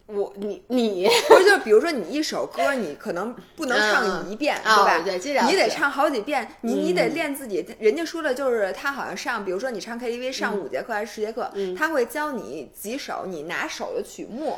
[0.07, 4.99] 我你你，不是就比如说你一首歌，你可能不能唱一遍，对吧？
[5.03, 7.65] 对，你得唱好几遍，你你得练自己。
[7.77, 14.57] 人家说的就是他好像上，比如说你唱 KTV 上五节课还是十节课，他会教你几首你拿手的曲目。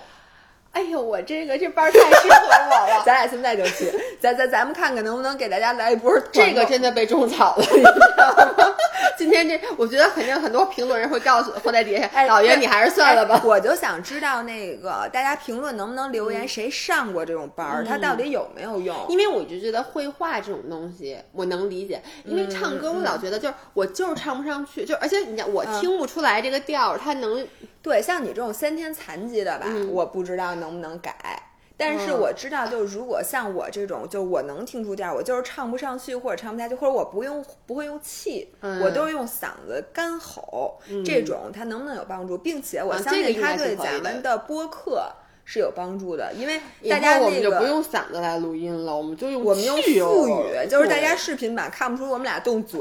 [0.72, 2.36] 哎呦，我这个这班太适合
[2.70, 6.12] 我了， 咱俩现在就去，咱咱咱们看看能不能给大家来一波。
[6.32, 8.76] 这个真的被种草了，你知道吗？
[9.18, 13.42] 今天这，我觉得肯定很多评论人会告诉会在底下，哎，老袁你还是算了吧。
[13.44, 18.96] 我就想知道那个大家评论能不能留言，谁上过这种班儿，他到底有没有用？
[19.10, 27.46] 因为我就觉得绘画这种东西我能理解，因为唱歌我老觉得就是我就是唱不上去，就而且你讲我听不出来这个调，它能。
[27.82, 31.16] 对，像你这种先天残疾的吧，我不知道能不能改。
[31.78, 42.38] 但是我知道，就是如果像我这种，就我能听出调，我就是唱不上去或者唱不下去，或者我不用不会用气，我都是用嗓子干吼，这种它能不能有帮助？
[42.38, 45.12] 并且我相信它对咱们的播客
[45.44, 52.80] 是有帮助的，因为大家我们就不用嗓子来录音了，我们就用我们用腹语，就是大家视频版看不出我们俩动嘴，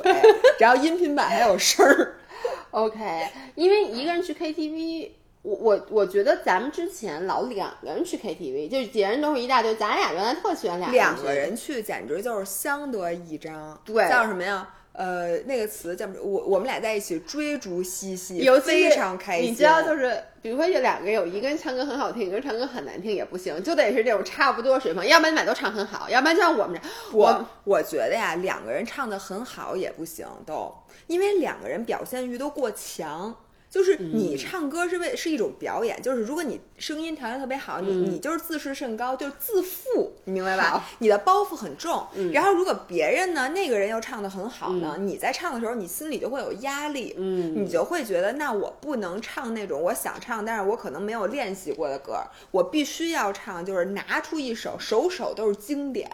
[0.59, 2.17] 然后音频版还有声儿。
[2.71, 5.11] OK，因为一个人去 KTV，
[5.43, 13.81] 我我我觉得咱们之前老两个人去 KTV，就是几个人都是一大堆，咱俩原来特喜欢俩两个人去，简直就是相得益彰。
[13.85, 14.69] 对，叫什么呀？
[15.01, 19.51] 呃，那个词叫我我们俩在一起追逐嬉戏，非常开心。
[19.51, 30.71] 你知道，就是比如说有两个有一个人唱歌很好听，一个人唱歌很难听也不行，就得是这种差不多水平，要不然你俩都唱很好，要不然就像我们这，我我觉得呀，两个人唱的很好也不行，都。
[31.07, 33.35] 因为两个人表现欲都过强，
[33.71, 40.85] 就是你唱歌是为是一种表演，就是如果你声音条件特别好，你你就是自视甚高，就是自负，你明白吧？
[40.99, 42.05] 你的包袱很重。
[42.33, 56.11] 然后如果别人呢，那个人又唱的很好呢，你在唱的时候，你心里就会有压力，嗯，你就会觉得那我不能唱那种我想唱，但是我可能没有练习过的歌，我必须要唱，就是拿出一首首首都是经典。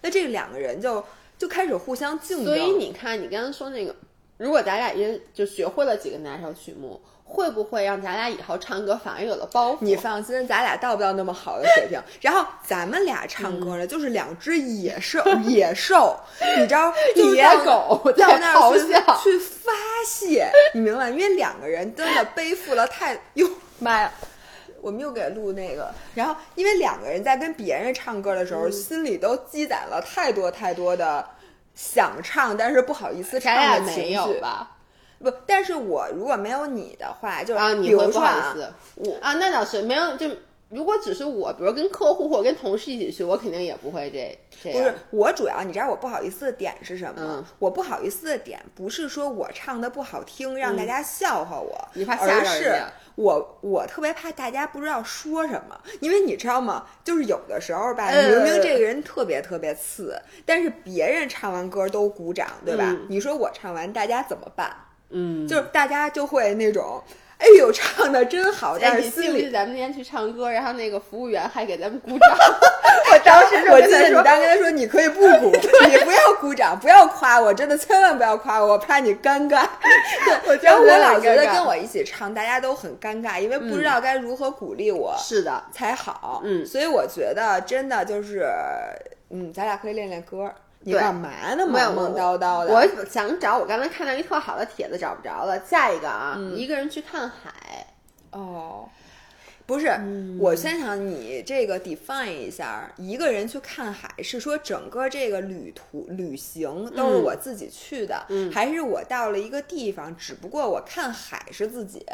[0.00, 1.04] 那这两个人就
[1.36, 2.46] 就开始互相竞争。
[2.46, 3.94] 所以你看，你刚刚说那个。
[4.36, 9.78] 如果咱俩一人就学会了几个拿手曲目，会不会让咱俩以后唱歌反而有了包袱？
[9.80, 12.00] 你放心，咱俩到不到那么好的水平。
[12.20, 16.18] 然后咱们俩唱歌呢，就是两只野兽， 野兽，
[16.58, 18.86] 你知道，野狗在那儿去
[19.22, 19.72] 去发
[20.06, 21.10] 泄，你明白？
[21.10, 24.12] 因为两个人真的背负了太哟妈呀！
[24.80, 31.26] 我们又给录那个，然后因为两个人在跟别人唱歌的时候，心里都积攒了太多太多的
[31.74, 34.70] 想唱但是不好意思唱的情绪吧。
[35.18, 38.54] 不，但是我如果没有你的话，就啊，比如说啊，
[38.96, 40.30] 我啊，那倒是没有就。
[40.70, 44.78] 如果只是我，比如跟客户或者跟同事一起去，我肯定也不会这这样。
[44.78, 47.14] 不是我主要，你知道我不好意思的点是什么？
[47.18, 52.82] 嗯，我不好意思的点不是说我唱的不好听，让大家笑话我，你怕吓人是
[53.14, 56.86] 我我特别怕大家不知道说什么，因为你知道吗？
[57.04, 62.96] 就是有的时候吧，明明这个人特别特别次，但是别人唱完歌都鼓掌，对吧？
[63.08, 64.74] 你说我唱完，大家怎么办？
[65.10, 67.00] 嗯，就是大家就会那种。
[67.38, 68.78] 哎呦，唱的真好！
[68.80, 72.30] 但是心里咱们那天去唱歌，然后那个服务员还给咱们鼓掌。
[73.12, 75.50] 我当时我记得你当跟他说，你可以不鼓，
[75.88, 79.66] 你不要鼓掌，不要夸我，真的千万不要夸我，我怕你尴尬。
[80.46, 86.40] 对，然后我老觉得跟我一起唱，大家都很尴尬，因为不知道该如何鼓励我，是的，才好。
[86.44, 88.48] 嗯，所以我觉得真的就是，
[89.30, 90.50] 嗯，咱俩可以练练歌。
[90.84, 91.66] 你干嘛呢？
[91.66, 92.74] 忙忙叨叨的。
[92.74, 95.58] 我想找我刚才看到一特好的帖子，找不着了。
[95.64, 97.86] 下一个啊，一个人去看海。
[98.30, 98.86] 哦，
[99.64, 99.88] 不是，
[100.38, 112.04] 我先想你这个 define 一下，一个人去看海是说整个这个旅途旅行都是我自己去的，还是我到了一个地方，只不过我看海是自己？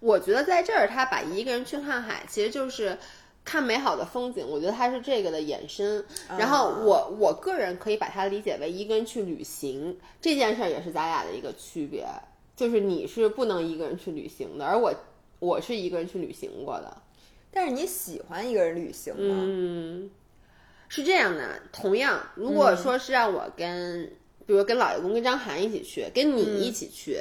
[0.00, 2.98] 我觉得在这儿，他把一个人去看海，其实就是。
[3.46, 6.04] 看美好的风景，我觉得它是这个的延伸。
[6.36, 12.04] 然后我我个人可以把它理解为一个人去旅行这件事儿，也是咱俩的一个区别。
[12.56, 14.92] 就是你是不能一个人去旅行的，而我
[15.38, 16.96] 我是一个人去旅行过的。
[17.52, 19.36] 但是你喜欢一个人旅行吗？
[19.46, 20.10] 嗯，
[20.88, 21.60] 是这样的。
[21.72, 24.10] 同样，如果说是让我跟，
[24.44, 27.20] 比如跟老爷公、跟张涵一起去，跟你一起去，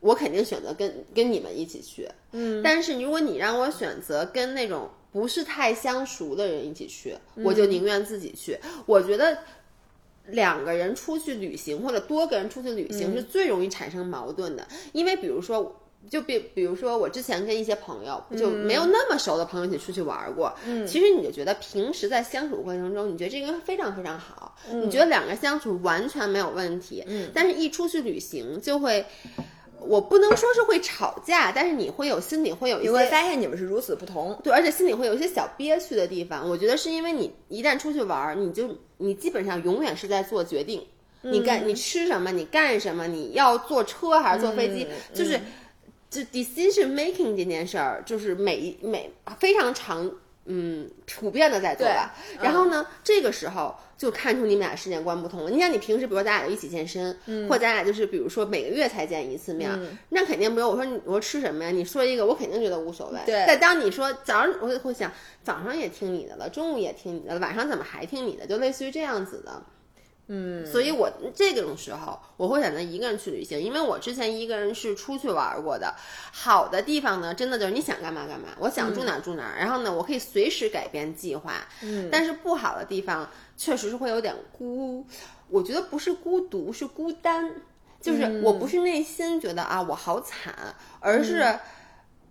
[0.00, 2.06] 我肯定选择跟跟你们一起去。
[2.32, 4.90] 嗯，但是如果你让我选择跟那种。
[5.12, 8.58] 不是太相熟的人一起去，我就宁愿自己去。
[8.86, 9.38] 我觉得
[10.28, 20.50] 两个人出去旅行或者多个人出去旅行是最容易产生矛盾的，因为比如说，就比比如说我之前跟一些朋友就没有那么熟的朋友一起出去玩过，
[20.86, 29.04] 其实你就觉得平时在相处过程中，你觉得这个人非常非常好，你觉得两个人相处完全没有问题，但是一出去旅行就会。
[29.86, 36.48] 我不能说是会吵架，但是你会有心里会有一些，你会发现你们是如此不同，对，而且心里会有一些小憋屈的地方。
[36.48, 38.68] 我觉得是因为你一旦出去玩，你就
[38.98, 40.86] 你基本上永远是在做决定，
[41.22, 45.40] 你干你吃什么，你干什么，你要坐车还是坐飞机，就是
[46.10, 50.10] 就 decision making 这件事儿，就是每每非常长。
[50.44, 52.12] 嗯，普遍的在做吧。
[52.40, 55.50] 然后呢，这个时候就看出你们俩世界观不同了。
[55.50, 57.16] 你想，你平时比如咱俩一起健身，
[57.48, 59.70] 或咱俩就是比如说每个月才见一次面，
[60.08, 60.68] 那肯定没有。
[60.68, 61.70] 我说你我说吃什么呀？
[61.70, 63.20] 你说一个，我肯定觉得无所谓。
[63.24, 63.44] 对。
[63.46, 65.08] 但当你说早上，我就会想
[65.44, 68.44] 早上也听你的了，中午也听你的了，晚上怎么还听你的？
[68.44, 69.62] 就类似于这样子的。
[70.34, 75.94] 嗯，所以我这种时候我会选择一个人去旅行，因为我之前一个人是出去玩过的。
[76.32, 81.52] 好的地方呢，真的就是你想干嘛干嘛，我想住哪住哪，然后呢，我可以随时改变计划。
[81.82, 85.04] 嗯，但是不好的地方确实是会有点孤，
[85.48, 87.50] 我觉得不是孤独，是孤单，
[88.00, 91.58] 就是我不是内心觉得啊我好惨，而是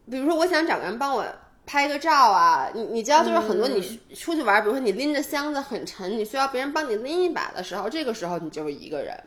[0.10, 1.24] 比如说我想找个人帮我。
[1.66, 9.18] 拍个照啊，你你知道，就是很多你出去玩，比如说你拎着箱子很沉，你需要别人帮你拎一把的时候，这个时候你就是一个人。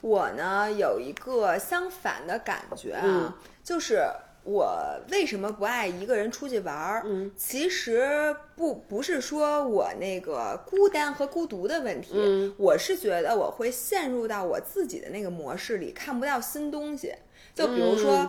[0.00, 4.02] 我呢有一个相反的感觉啊，就是
[4.42, 4.76] 我
[5.10, 7.02] 为什么不爱一个人出去玩？
[7.04, 17.14] 嗯，其实不不是说我那个孤单和孤独的问题，我是觉得我会陷入到我自己的那个模式里，看不到新东西。
[17.54, 18.28] 就比如说。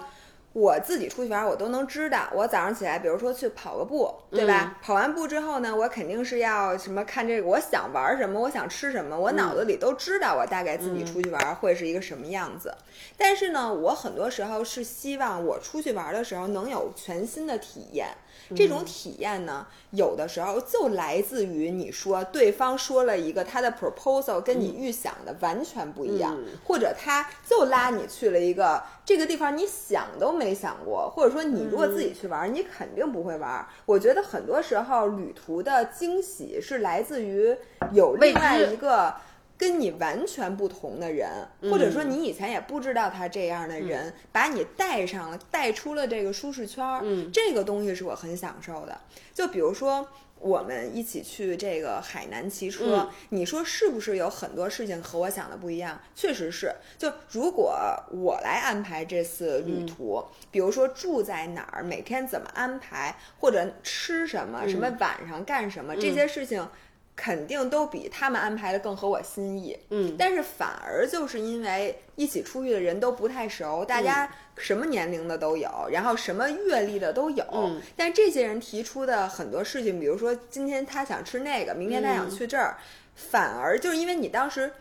[0.55, 2.29] 我自己出去玩，我都能知道。
[2.33, 4.77] 我早上起来，比如说去跑个步，对吧？
[4.81, 10.33] 跑完步之后呢，我肯定是要什么看这个，我想玩什么，我想吃什么，我脑子里都知道。
[10.33, 12.73] 我大概自己出去玩会是一个什么样子。
[13.17, 18.07] 但是呢，我很多时候是希望我出去玩的时候能有全新的体验。
[18.55, 33.65] 这种体验呢，有的时候就来自于你说对方说了一个他的 proposal 跟你预想的完全不一样，或者他就拉你去了一个这个地方，你想都没想过，或者说你如果自己去玩，你肯定不会玩。
[33.85, 37.55] 我觉得很多时候旅途的惊喜是来自于
[37.91, 39.15] 有另外一个。
[39.57, 41.29] 跟你完全不同的人，
[41.61, 47.01] 或者说你以前也不知道他这样的人，把你带上了，带出了这个舒适圈儿，
[47.31, 48.99] 这个东西是我很享受的。
[49.33, 50.07] 就比如说，
[50.39, 55.99] 我们一起去这个海南骑车，你说是不是有很多事情和我想的不一样？
[56.13, 56.73] 确实是。
[56.97, 57.73] 就如果
[58.11, 66.67] 我来安排这次旅途，比如说住在哪儿，每天怎么安排，或者吃什么，什么晚上干什么，这些事情。
[67.15, 82.77] 肯定都比他们安排的更合我心意，嗯，但是反而就是因为一起出去的人都不太熟，大家什么年龄的都有，然后什么阅历的都有，嗯，但这些人提出的很多事情，比如说今天他想吃那个，明天他想去这儿，
[83.15, 84.71] 反而就是因为你当时。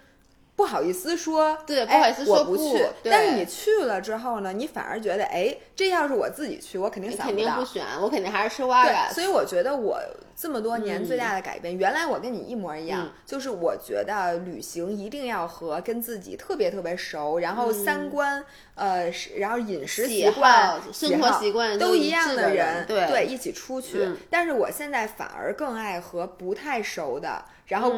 [0.56, 2.86] 不好意思说，对，不好意思说不去。
[3.02, 10.00] 但是你去了之后呢，你反而觉得，哎，这要是我自己去，我肯定想不肯定不选，我肯定还是吃蛙对，所以我觉得我
[10.36, 18.44] 这么多年最大的改变，原来我跟你一模一样，就是我觉得旅行一定要和跟自己特别特别熟，然后三观，
[18.74, 24.08] 呃，然后饮食习惯、生活习惯都一样的人，对，一起出去。
[24.28, 27.44] 但是我现在反而更爱和不太熟的。
[27.66, 27.90] 然后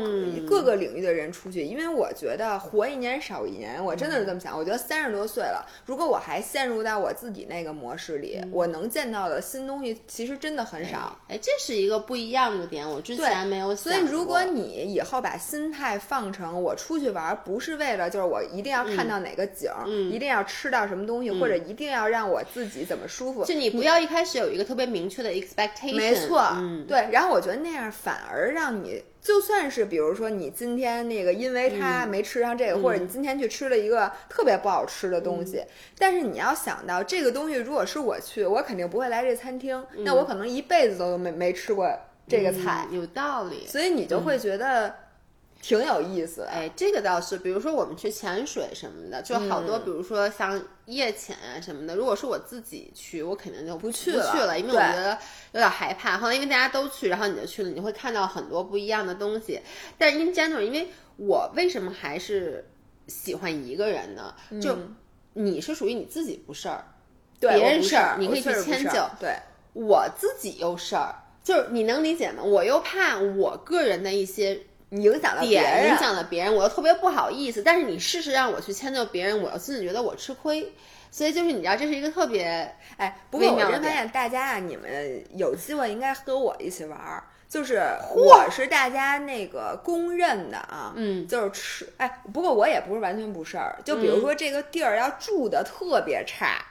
[0.48, 4.56] 各个领域的人出去，因为我觉得活一年少一年，我真的是这么想。
[4.56, 11.18] 我觉得三十多岁了，如果我还陷入到我自己那个模式里，我能见到的新东西其实真的很少。
[11.26, 13.92] 哎，这是一个不一样的点，我之前没有想。
[13.92, 19.68] 所以如果你以后把心态放成我出去玩，不是为了就是我一定要看到哪个景，
[20.12, 25.96] 一定要吃到什么东西，或者一定要让我自己怎么舒服，就你不要一开始有一个特别明确的 expectation。
[25.96, 26.44] 没错，
[26.86, 27.08] 对。
[27.10, 29.02] 然后我觉得那样反而让你。
[29.22, 35.60] 就算是比如说你今天那个，因为他没吃上这个，或者你今天去吃了一个特别不好吃的东西，
[35.98, 41.90] 但是你要想到这个东西，如果是我去，我肯定不会来这餐厅，那我可能一辈子都没没吃过
[42.28, 44.94] 这个菜，有道理，所以你就会觉得。
[45.66, 51.96] 挺有意思的，哎，这个倒是，比如说我们去潜水什么的，就好多，比如说像夜潜啊什么的。
[51.96, 55.18] 如果是我自己去，我肯定就不去了，因为我觉得
[55.50, 56.18] 有点害怕。
[56.18, 59.60] 后来因为大家都去，然后你就去了，你会看到很多不一样的东西。
[59.98, 60.86] 但是 in general，因为
[61.16, 62.64] 我为什么还是
[63.08, 64.32] 喜欢一个人呢？
[64.62, 64.78] 就
[65.32, 66.84] 你是属于你自己不事儿，
[67.40, 69.34] 别人事儿你可以去迁就，对
[69.72, 71.12] 我自己有事儿，
[71.42, 72.44] 就是你能理解吗？
[72.44, 74.60] 我又怕我个人的一些。
[74.90, 77.62] 影响了别人，影响了别人，我又特别不好意思。
[77.62, 80.72] 但是你试试让我去迁就别人，我又心里觉得我吃亏。
[81.10, 87.24] 所以就是你知道，这是一个特别哎，不过我真发现大家啊，你们有机会应该和我一起玩儿。
[87.48, 87.80] 就是
[88.14, 92.20] 我是大家那个公认的啊，嗯，就是吃哎。
[92.34, 93.78] 不过我也不是完全不事儿。
[93.84, 96.64] 就比如说这个地儿要住的特别差。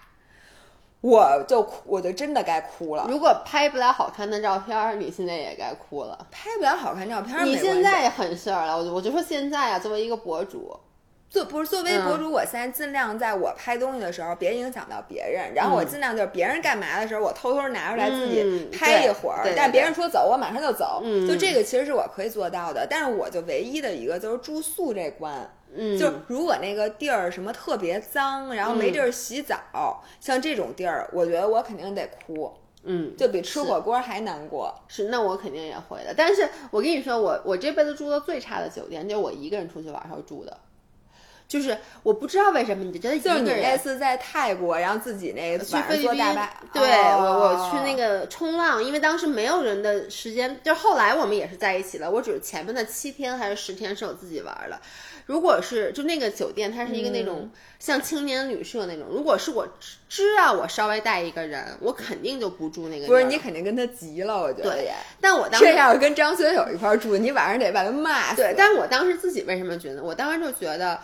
[1.06, 3.06] 我就哭，我就真的该哭了。
[3.08, 6.18] 如果拍不了好看的照片，你现在也该哭了。
[6.32, 8.76] 拍不了好看照片，你现在也很事儿了。
[8.76, 10.76] 我就我就说现在啊，作为一个博主，
[11.30, 19.54] 做不是作为博主，我现在尽量在我拍东西的时候别影响到别人，然后我尽量就是别人干嘛的时候，我偷偷拿出来自己拍一会儿。
[19.56, 21.04] 但别人说走，我马上就走。
[21.28, 25.48] 就这个其实是我可以做到的，但是我就唯一的一个就是住宿这关。
[25.76, 32.52] 嗯，就如果那个地儿什么特别脏，然后没地儿洗澡，像这种地儿，我觉得我肯定得哭。
[32.88, 34.74] 嗯，就比吃火锅还难过。
[34.88, 36.14] 是，那我肯定也会的。
[36.16, 40.56] 但是我跟你说，我我这辈子住的最差的酒店，就是我一个人出去玩时候住的。
[41.48, 46.18] 就是我不知道为什么，你就觉得就是你那次在泰国，然后自己那去菲律宾，
[46.74, 46.84] 对
[47.14, 52.10] 我我去那个冲浪，因为当时没有人的时间，就后来我们也是在一起了。
[52.10, 54.80] 我只是前面的七天还是十天是我自己玩的。
[55.28, 59.08] 如果是就那个酒店，它是一个那种像青年旅社那种。
[59.10, 59.68] 如果是我
[60.08, 63.08] 知道我稍微带一个人，我肯定就不住那个。
[63.08, 64.72] 不是你肯定跟他急了，我觉得。
[64.76, 68.44] 对，但我当时这要是跟张学友一块住，你晚上得把他骂死。
[68.44, 70.04] 对，但是我当时自己为什么觉得？
[70.04, 71.00] 我当时就觉得，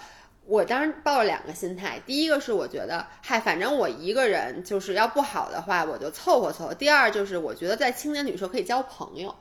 [0.52, 1.98] 我当时抱着两个心态。
[2.06, 6.74] 第一个是我觉得，嗨，反正我一个人就是要不好的话，我就凑合凑合。
[6.74, 9.34] 第二就是我觉得在青年旅社可以交朋友。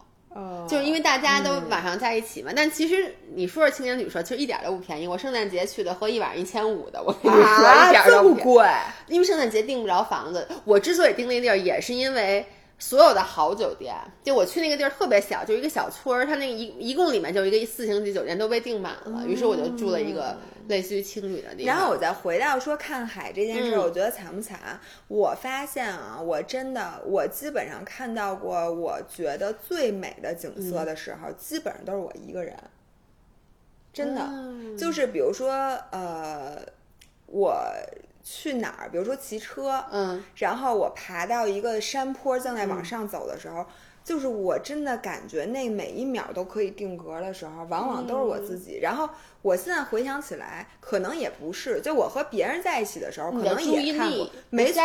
[0.68, 5.08] 就是因为大家都晚上在一起嘛，但其实你说是青年旅社，其实一点都不便宜。
[5.08, 8.64] 我圣诞节去的，喝一晚上一千五的，我跟你说一点都不贵。
[9.08, 12.46] 因为圣诞节订不着房子，我之所以订那地儿，也是因为。
[12.81, 21.66] 所有的好酒店，就我去那个地儿特别小，就一个小村儿，它那一一共里面就一个四星级酒店都被订满了，于是我就住了一个类似于青旅的地方。
[21.66, 24.81] 然后我再回到说看海这件事，我觉得惨不惨？
[25.09, 32.57] 我发现啊，我真的，我基本上看到过我觉得最美的景色的时候，基本上都是我一个人。
[33.93, 34.26] 真的，
[34.78, 35.53] 就是比如说，
[35.91, 36.59] 呃，
[37.26, 37.55] 我。
[38.33, 38.89] 去哪儿？
[38.89, 43.66] 比如说骑车，嗯，然后我爬到一个山坡，正在往上走的时候，
[44.05, 48.78] 就是我真的感觉那每一秒都可以定格的时候，往往都是我自己。
[48.81, 49.11] 然后
[49.43, 54.31] 我现在回想起来，可能也不是，就我和别人在一起的时候，可能也看过。
[54.51, 54.83] 没错，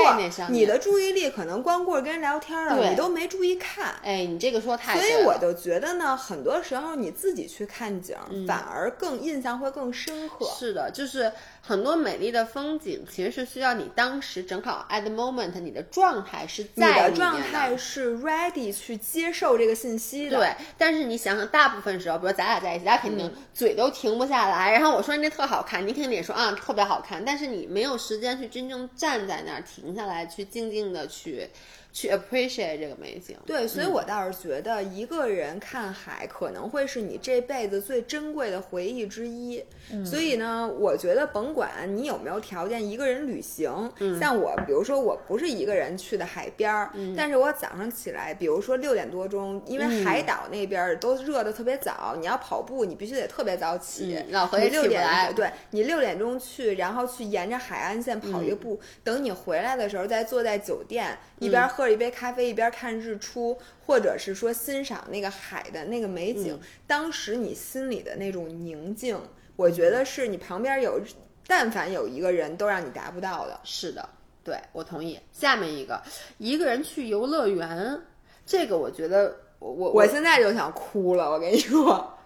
[0.49, 3.95] 你的注意力可能光顾着跟人聊天了，你都没注意看。
[4.01, 8.15] 哎，你这个说太所以我就觉得呢，很多时候你自己去看景，
[8.47, 10.45] 反而更印象会更深刻。
[10.57, 11.31] 是的，就是
[11.65, 18.99] 很多美丽的风景，其实是需要你当时正好 at the moment，你的状态是在你的状态是 ready 去。
[19.15, 20.53] 接受这个信息的，对。
[20.77, 24.71] 但是你想想，大部分时候，比如咱俩在一起，咱肯定嘴都停不下来。
[24.71, 27.23] 然后我说那特好看，你肯定也说啊特别好看。
[27.23, 31.49] 但是你没有时间去真正站在那儿，停下来，去静静的去。
[31.95, 39.63] 去 appreciate 这个美景，对，所以我倒是觉得一个人看海可能会是你这辈子最珍贵的回忆之一。
[40.03, 43.89] 所以呢，我觉得甭管你有没有条件一个人旅行，
[44.19, 61.84] 像我，比如说我不是一个人去的海边儿，但是我早上起来，比如说六点多钟，因为海岛那边都热的特别早，你要跑步，你必须得特别早起，老何也六点，对你六点钟去，然后去沿着海岸线跑一个步，等你回来的时候再坐在酒店一边喝。
[61.87, 69.19] 一杯咖啡，一边看日出，或者是说欣赏那个海的那个美景，当时你心里的那种宁静，
[69.55, 70.99] 我觉得是你旁边有，
[71.47, 73.59] 但凡有一个人都让你达不到的。
[73.63, 74.07] 是的，
[74.43, 75.19] 对我同意。
[75.31, 76.01] 下面一个，
[76.37, 78.01] 一个人去游乐园，
[78.45, 81.29] 这个我觉得我我我现在就想哭了。
[81.29, 82.17] 我跟你说，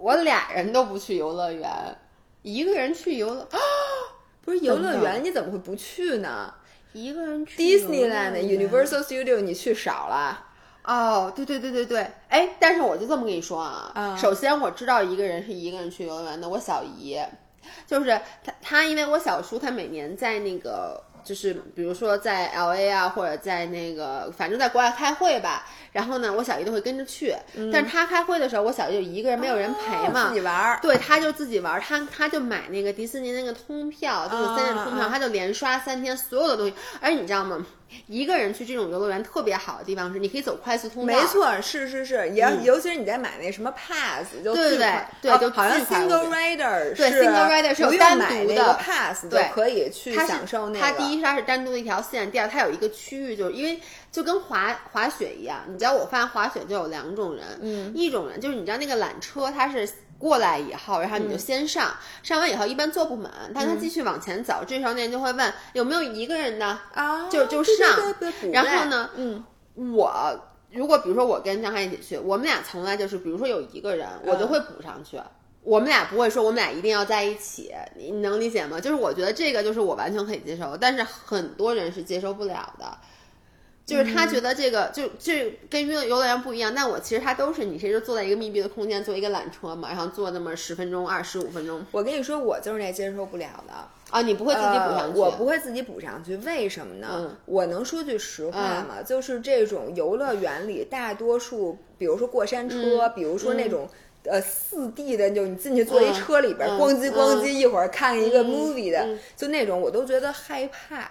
[0.00, 1.68] 我俩人都不去游乐园，
[2.42, 3.58] 一个人去游乐啊，
[4.42, 6.54] 不是游乐园，你怎么会不去呢？
[6.92, 10.46] 一个人去 Disneyland、Universal Studio，你去少了
[10.84, 11.32] 哦。
[11.34, 17.18] 对对对对对，哎，但是我就这么跟你说啊，首先我知道一个人是一个人去游乐园的，我小姨，
[17.86, 21.02] 就是她，她因为我小叔，他每年在那个。
[21.24, 25.66] 就是比如说在 L A 啊，或者在那个，反正在国外开会吧。
[25.92, 27.34] 然后呢，我小姨都会跟着去。
[27.72, 30.78] 但是她开会的时候，我小姨就一个人，没有人陪嘛，自己玩儿。
[30.82, 31.80] 对，她就自己玩儿。
[31.80, 36.74] 她她就买那个迪士尼那个通票，就是三日通票，她就连刷三天所有的东西。
[37.00, 37.66] 而你知道吗？
[38.06, 41.12] 一个人去这种游乐园特别好的地方是，你可以走快速通道。
[41.12, 50.80] 没错，是是是，也尤其是你在买那什么 pass，就对对对，就好像 single rider 对 single rider 是有单独的 pass，对可以去享受那个。
[50.80, 53.80] 它第一它是单独的一条线，第二它有一个区域，就是因为
[54.12, 59.88] 就跟滑滑雪一样，你知道我发现滑雪就有两种人，嗯，一种人就是你知道那个缆车它是。
[60.18, 68.14] 过来以后，然后你就先上，上完以后一般坐不满，但他继续往前走，这时候那人就会问有没有一个人的啊，就就上，
[68.52, 69.44] 然后呢，嗯，
[69.94, 70.12] 我
[70.72, 75.20] 如果比如说我跟张翰一起去，我们俩从来就是比如说有一个人，我就会补上去，
[75.62, 78.80] 我们俩不会说我们俩一定要在一起，你能理解吗？
[78.80, 82.98] 就是我觉得这个就是我完全可以接受，但是很多人是接受不了的。
[83.88, 91.82] 就是他觉得这个就这跟游游乐园不一样，那我其实他都是你，其实坐在一个密闭的空间，坐一个缆车嘛，然后坐那么十分钟、二十五分钟。
[91.90, 93.72] 我跟你说，我就是那接受不了的
[94.10, 94.20] 啊！
[94.20, 95.18] 你不会自己补上去？
[95.18, 97.34] 我不会自己补上去，为什么呢？
[97.46, 99.02] 我能说句实话吗？
[99.02, 103.88] 就是这种游乐园里，大多数，比如说过山车，比如说那种
[104.24, 111.10] 呃四 D 的，就你进去坐一车里边，咣叽咣叽，一会儿看一个 movie 的，就那种，我都觉得害怕。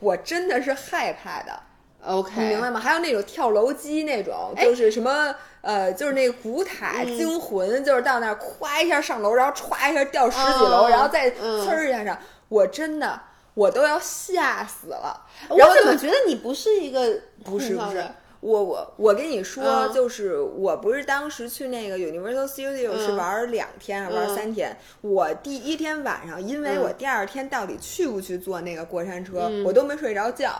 [0.00, 1.67] 我真的是害怕的。
[2.04, 2.80] OK，你明白吗？
[2.80, 12.16] 还有那种跳楼机那种，就是什么呃，就是那个古塔惊魂，就是到那儿咵一下上楼，然后歘一下掉十几楼，然后再呲儿一下上，
[12.48, 13.20] 我真的
[13.54, 15.26] 我都要吓死了。
[15.48, 18.04] 我怎么觉得你不是一个不是不是
[18.40, 24.76] 我我我跟你说，就是我不是当时去那个 Universal Studio 是玩两天还是玩三天？
[25.00, 30.52] 我第一天晚上，因为我第二天到底去不去坐那个过山车，我都没睡着觉。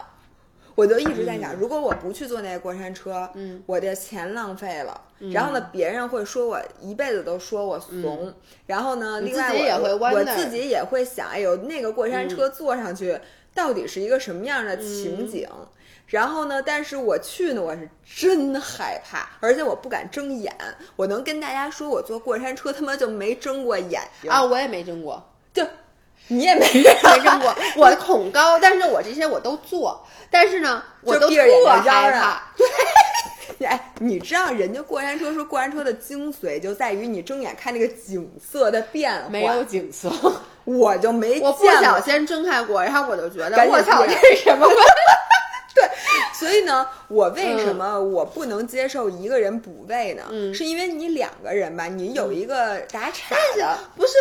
[0.79, 5.01] 我就一直在想，如果我不去坐那个过山车，嗯，我的钱浪费了。
[5.33, 8.33] 然后呢，别人会说我一辈子都说我怂。
[8.65, 13.19] 然后呢，另外我我自己也会想，哎呦，那个过山车坐上去
[13.53, 15.49] 到底是一个什么样的情景？
[16.07, 20.55] 然后呢，但是我去呢，我是真害怕，而且我不敢睁眼。
[20.95, 24.45] 我能跟大家说，我坐过山车他妈就没睁过眼睛啊！
[24.45, 25.21] 我也没睁过，
[25.53, 25.67] 就。
[26.29, 31.35] 你也没没扔过，我恐高，但是我这些我都做，但是呢，我都特
[31.81, 32.43] 害怕。
[33.59, 40.09] 对，哎，你知道人家过山车说过山车的精髓就在于你睁眼看那个景色的变化，没有景色，
[40.65, 44.69] 我就没我不小心睁开过，然后我就觉得我操，这是什么？
[45.75, 45.89] 对，
[46.33, 50.25] 所以呢，我为什么我不能接受一个人补位呢？
[50.31, 54.13] 嗯，是因为你两个人吧，你有一个打岔的，不是。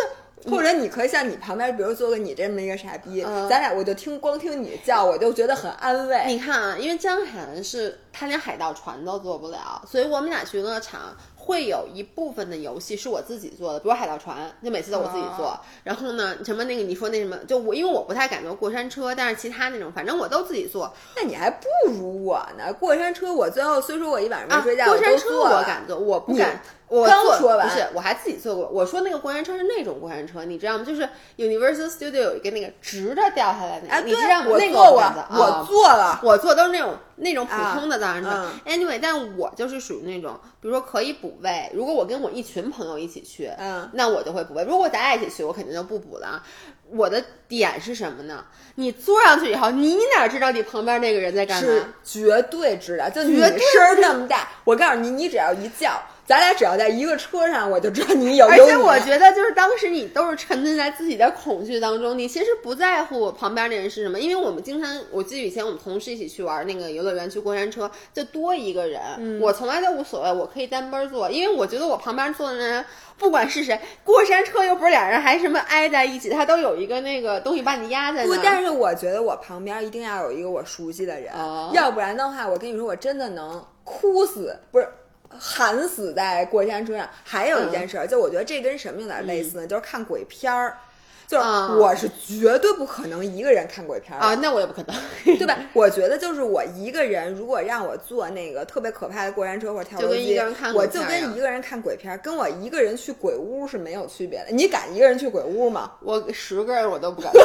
[0.44, 6.24] 或者你可以像你旁边，比如坐个你这么一个傻逼，咱俩我就听光听你叫，我就觉得很安慰。
[6.26, 11.16] 你看啊，因为江涵是他连海盗船都做不了，所以我们俩去游乐场。
[11.40, 15.58] 会有一部分的游戏是我自己做的，比如海盗船，就每次都我自己做。
[15.82, 20.92] 然后呢，什么那个你说那什么，就我因为我不太敢坐过山车，但是其他那种反正我都自己做。
[21.16, 26.60] 那你还不如我呢，过山车我最后虽说我一晚上没睡觉，过山车我敢坐，我不敢。
[26.88, 28.66] 我刚说完，不是，我还自己坐过。
[28.68, 30.84] 我说那个过山车是那种过山车，你知道吗？
[30.84, 34.46] 就是 Universal Studio 有一个那个直着掉下来的，哎，你知道吗？
[34.48, 38.48] 我坐过，我坐了，我坐都是那种那种普通的过山车。
[38.66, 41.70] Anyway，但我就是属于那种，比如说可以补位。
[41.74, 44.64] 如果我跟我一群朋友一起去，嗯，那我就会补位。
[44.64, 46.42] 如果咱俩一起去，我肯定就不补了。
[46.90, 48.42] 我的点是什么呢？
[48.76, 51.68] 你坐上去以后，你哪知道你旁边那个人在干嘛？
[51.68, 53.50] 是绝对知道，就你声
[53.82, 56.00] 儿那么大，我告诉你，你只要一叫。
[56.28, 58.46] 咱俩只要在一个车上，我就知道你有。
[58.46, 64.20] 而且我觉得，就是当时你都是沉浸在自己的恐惧当中，你其实不在乎旁边的人是什么。
[64.20, 72.84] 因为我们经常，我记得以前我们同事一起去玩那个游乐园，去过山车，就多一个人，我从来都无所谓，我可以单班坐，因为我觉得我旁边坐的人
[73.16, 78.36] 不管是谁，过山车又不是俩人还什么挨在一起，他都有一个那个东西把你压在那。
[78.36, 81.32] 不，但是我觉得我旁边一定要有一个我熟悉的人，
[81.72, 84.86] 要不然的话，我跟你说，我真的能哭死，不是。
[85.28, 89.66] 喊死在过山车上，还有一件事儿，就我觉得这跟什么有点类似呢？
[89.66, 90.78] 就是看鬼片儿，
[91.26, 91.44] 就是
[91.78, 94.96] 我是绝对不可能一个人看鬼片儿啊，那我也不可能，
[95.36, 95.58] 对吧？
[95.74, 100.40] 我觉得就是我一个人，如果让我坐那个特别可怕的过山车或者跳楼机，
[100.74, 104.46] 我就跟一个人看鬼片儿，跟我一个人去鬼屋是没有区别的。
[104.50, 105.92] 你敢一个人去鬼屋吗？
[106.00, 107.30] 我十个人我都不敢。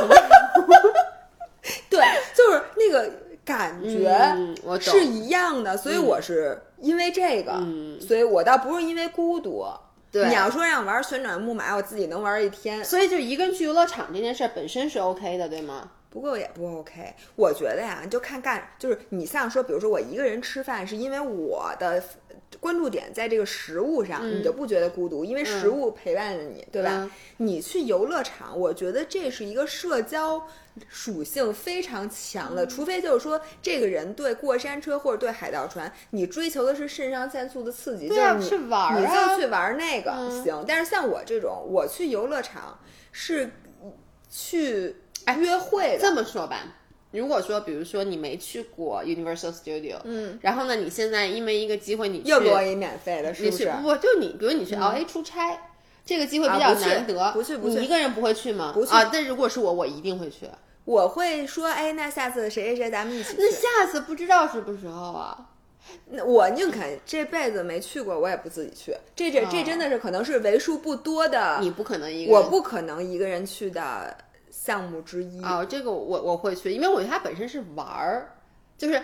[1.89, 2.03] 对，
[2.33, 3.09] 就是那个
[3.45, 4.35] 感觉
[4.79, 6.57] 是一样的，所以我是。
[6.83, 7.65] 因为这个，
[7.99, 9.65] 所以我倒不是因为孤独。
[10.11, 12.85] 对，你要说让玩旋转木马，我自己能玩一天。
[12.85, 15.89] 所以就一个人去游乐场这件事本身是 OK 的，对吗？
[16.13, 17.11] 不过也不 OK。
[17.35, 22.03] 我觉得呀，就看干，就是你像说，比如说我一个人吃饭，是因为我的
[22.59, 27.09] 关注点在这个食物上，你就不觉得孤独，因为食物陪伴着你，对吧？
[27.37, 30.47] 你去游乐场，我觉得这是一个社交。
[30.89, 40.11] 属性非常强的，除非就是说这个人对过山车或者对海盗船，你追求的是肾上腺素的刺激，就是你你就去玩那个
[40.43, 40.65] 行。
[40.67, 42.79] 但是像我这种，我去游乐场
[43.11, 43.51] 是
[44.27, 44.95] 去
[45.39, 45.97] 约会。
[45.99, 46.63] 这么说吧，
[47.11, 53.71] 如果说比如说你没去过 Universal Studio，嗯，然后呢，你现在因为一个机会，你又给我一免费的，是不是？
[53.81, 55.57] 不，就你，比如你去 LA 出差，
[56.05, 58.71] 这个机会比较难得，不去不去，你一个人不会去吗？
[58.73, 60.47] 不去啊，但如果是我，我一定会去。
[60.85, 63.37] 我会说，哎，那下次谁谁谁咱们一起去。
[63.39, 65.49] 那下次不知道什么时候啊？
[66.09, 68.93] 那我宁肯这辈子没去过，我也不自己去。
[69.15, 74.17] 这这这真的是可能是为数不多的，你不可能一个人，我不可能一个人去的
[74.63, 75.43] 项目之一。
[75.43, 78.35] 哦，这个我我会去，因为我觉得它本身是玩儿，
[78.77, 79.01] 就是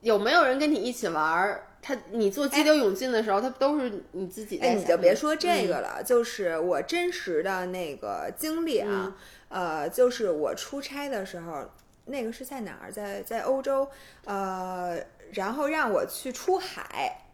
[0.00, 4.58] 有没有人跟你一起玩儿，他你做激流勇进的时候，他都是你自己。
[4.58, 9.16] 哎，你就别说这个了，就是我真实的那个经历啊。
[9.48, 11.68] 呃，就是我出差的时候，
[12.04, 12.92] 那个是在哪儿？
[12.92, 13.88] 在在欧洲，
[14.24, 14.98] 呃，
[15.32, 17.24] 然后让我去出海，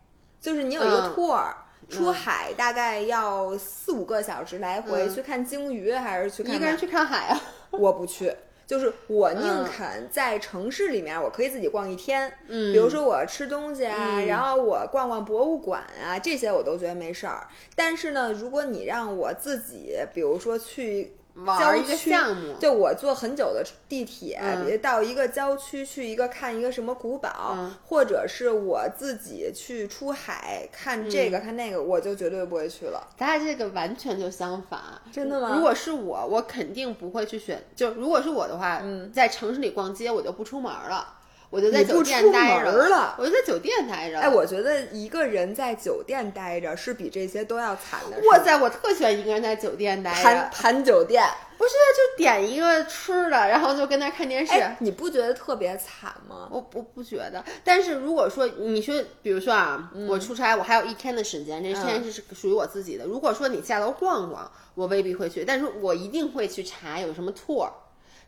[0.41, 1.55] 就是你有一个 tour，
[1.93, 6.57] 出海大概要四五个小时来回，去看鲸鱼还是去看？
[6.57, 7.41] 一个人去看海啊？
[7.71, 8.35] 我不去，
[8.67, 12.33] 就是我宁肯在城市里面，我可以自己逛一天。
[12.49, 17.47] 嗯，比如说我吃东西啊，然后我逛逛博物馆啊，这些我都觉得没事儿。
[17.77, 21.13] 但是呢，如果你让我自己，比如说去。
[21.35, 24.41] 玩一个项目，就我坐很久的地铁，
[24.83, 33.09] 到一个郊区去一个看一个什么古堡，或者是我自己去出海看这个看那个，我就绝对不会去了。
[33.17, 34.81] 咱俩这个完全就相反，
[35.11, 35.55] 真的吗？
[35.55, 37.63] 如果是我，我肯定不会去选。
[37.75, 41.15] 就如果是我的话，在城市里逛街，我就不出门了。
[41.53, 44.19] 我就在酒店待着了，我就在酒店待着。
[44.19, 48.17] 哎，我觉得一个人在酒店待着是比这些都要惨的。
[48.27, 50.23] 哇塞，我特喜欢一个人在酒店待着。
[50.23, 51.23] 盘盘酒店，
[51.59, 54.55] 不是就点一个吃的，然后就跟那看电视。
[54.79, 56.49] 你不觉得特别惨吗？
[56.51, 57.45] 我我不觉得。
[57.63, 63.05] 但是如果说你说，比如说啊，我出差，我还有一天的时间，这天是属于我自己的。
[63.05, 67.69] 如果说你下楼逛逛，我未必会去，但是我一定会去查有什么 tour。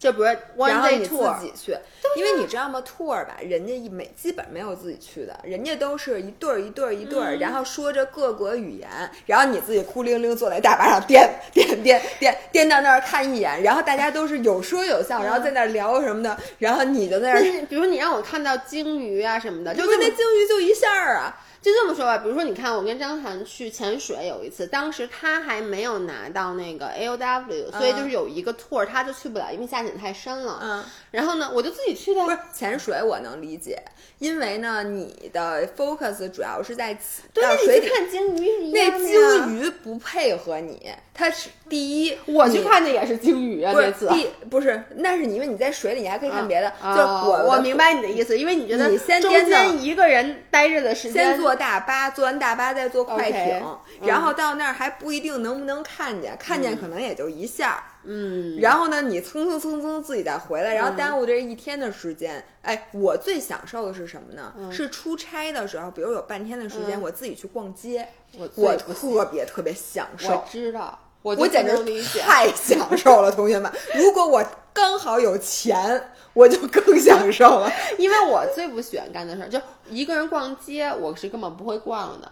[0.04, 0.26] 就比如
[0.62, 1.74] one day tour，自己去，
[2.14, 8.86] 因为你知道吗？tour 吧，人家一每基本没有自己去的，人家都是一对儿一对儿一对儿，然后说着各国语言，
[9.24, 21.34] 然后你自己孤零零坐在大巴上颠颠颠颠颠到那儿看一眼，然后大家都是有说有笑，然后在那儿聊什么的，然后你就在那儿，比如你让我看到鲸鱼啊什么的，就那鲸鱼就一下儿啊。
[21.64, 30.60] 就这么说吧，比如说，你看我跟张涵去潜水有一次，当时他还没有拿到那个 A O W，所以就是有一个 tour 他就去不了，因为下潜太深了。
[30.62, 32.22] 嗯，然后呢，我就自己去的。
[32.22, 33.82] 不是潜水，我能理解，
[34.18, 36.92] 因为呢，你的 focus 主要是在
[37.32, 46.70] 对水底看鲸鱼，那鲸鱼不配合你，它是第一， 我去看的也是鲸鱼啊，这次第不是，那是你因为你在水里，你还可以看别的。
[46.82, 53.62] 就我我明白你的意思，因为你觉得你先中间一个人待着的时间，先坐大巴，坐完大巴再坐快艇，
[54.02, 57.82] 然后到那儿还不一定能不能看见，看见可能也就一下。
[58.06, 62.44] 嗯，然后呢，你蹭蹭蹭蹭自己再回来，然后耽误这一天的时间。
[62.62, 64.52] 哎，我最享受的是什么呢？
[64.70, 70.32] 是出差的时候，比如有半天的时间，我自己去逛街，我我特别特别享受。
[70.32, 71.74] 我知道，我我简直
[72.20, 73.72] 太享受了，同学们。
[73.94, 74.44] 如果我
[74.74, 76.10] 刚好有钱。
[76.34, 79.56] 我就更享受了， 因为我最不喜欢干的事儿就
[79.88, 82.28] 一个人逛街，我是根本不会逛的。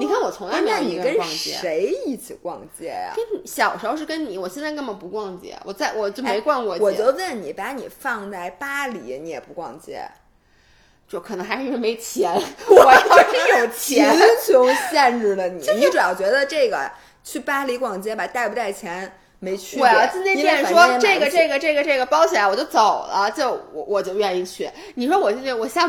[0.00, 1.56] 你看我从来没有一个人逛街。
[1.60, 3.12] 谁一起逛街呀？
[3.14, 5.56] 跟小时候是跟你，我现在根本不逛街。
[5.64, 6.82] 我在我就没逛过街。
[6.82, 10.02] 我就问你，把你放在巴黎，你也不逛街？
[11.06, 12.34] 就可能还是因为没钱。
[12.68, 15.64] 我要是有钱，贫穷限制了你。
[15.76, 16.90] 你主要觉得这个
[17.30, 19.12] 去巴黎逛街吧，带不带钱？
[19.38, 24.68] 没去，我要进那店说这个这个这个这个包起来我就走了，就我我就愿意去。
[24.94, 25.86] 你说我进去，我瞎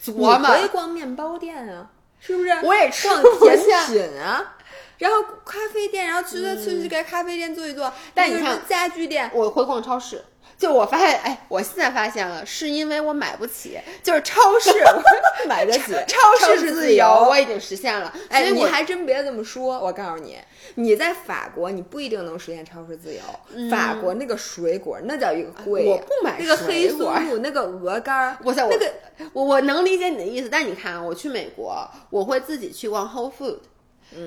[0.00, 0.38] 琢磨。
[0.38, 2.50] 可以逛面包店啊，是不是？
[2.62, 3.08] 我也吃
[3.40, 4.54] 甜品啊，
[4.98, 7.90] 然后咖啡店，然后去去去给咖啡店坐一坐。
[8.12, 10.22] 但你看家具店，我会逛超市。
[10.56, 14.70] 就我发现，哎，我现在发现了，是因为我买不起，就是超市
[15.48, 18.12] 买得起，超市自由我已经实现了。
[18.28, 20.38] 哎，你还真别这么说，我告诉你，
[20.76, 23.20] 你在法国你不一定能实现超市自由。
[23.68, 28.92] 法国那个水果那叫一个贵，我不买那个黑松露，那个鹅肝，我那个
[29.32, 33.58] 我我能理解你的意思，但你看啊，我去美国，我会自己去逛 Whole Food，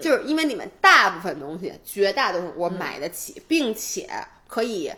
[0.01, 4.09] 就是因为你们大部分东西，绝大多数我买得起，并且
[4.47, 4.91] 可以。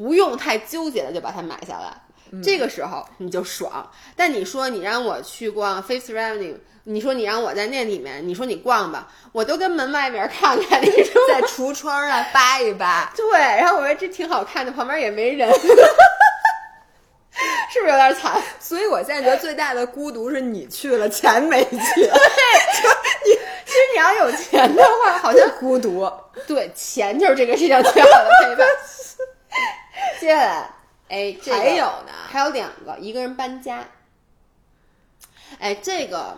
[0.00, 1.92] 不用太纠结的就把它买下来，
[2.42, 3.86] 这个时候你就爽。
[4.16, 13.12] 但你说你让我去逛 Fifth Avenue，你说你让我在那里面，你说你逛吧，我都跟门外面看看，你说 在橱窗上扒一扒。
[13.14, 15.52] 对，然后我说这挺好看的，旁边也没人，
[17.70, 18.40] 是不是有点惨？
[18.58, 21.76] 所以我现在觉得最大的孤独是你去了，钱没去。
[21.76, 23.32] 对，你
[23.66, 26.10] 其实你要有钱的话，好像孤独。
[26.46, 28.66] 对，钱就是这个世界上最好的陪伴。
[30.20, 30.70] 接下来，
[31.08, 33.84] 哎，还有呢，还有两个，一个人搬家。
[35.58, 36.36] 哎，这个，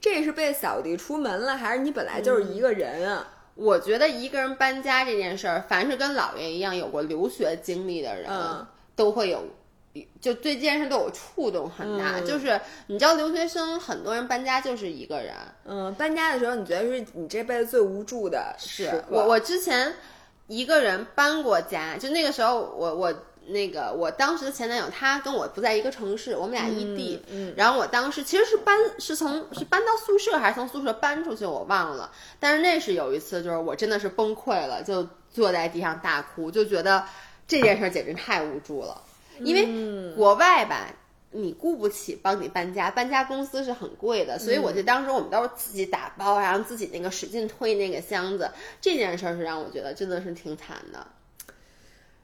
[0.00, 3.26] 这是被扫地出门了，还是你本来就是一个人啊？
[3.54, 8.30] 我觉得一个人搬家这件事儿，凡是跟姥爷一样有过留学经历的人，
[8.94, 9.44] 都会有，
[10.20, 12.20] 就对这件事都有触动很大。
[12.20, 15.34] 就是你知道，留学生很多人搬家就是一个人。
[15.66, 19.04] 嗯，搬家的时候，你觉得是你这辈子最无助的时刻？
[19.10, 19.94] 我我之前。
[20.46, 23.12] 一个人搬过家，就那个时候，我我
[23.46, 27.22] 那个我当时的前男友，他跟我不在一个城市，我们俩异地。
[27.30, 32.10] 嗯，然后我当时其实是搬，是从是搬到宿舍还是从宿舍搬出去，我忘了。
[32.40, 37.04] 但是那是有一次，就是我真的是崩溃了，就坐在地上大哭，就觉得
[37.46, 39.00] 这件事简直太无助了，
[39.40, 40.86] 因为国外吧。
[41.36, 51.06] 你雇不起帮你搬家，搬家公司是很贵的，所以我记得当时我们都是自己打包，然后自己那个使劲推那个箱子，这件事儿是让我觉得真的是挺惨的。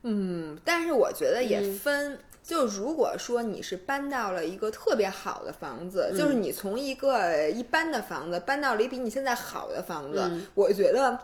[0.03, 11.19] 嗯，但是我觉得也分，就如果说你是搬到了一个特别好的房子，就是你从一个一般的房子搬到了一比你现在好的房子，我觉得。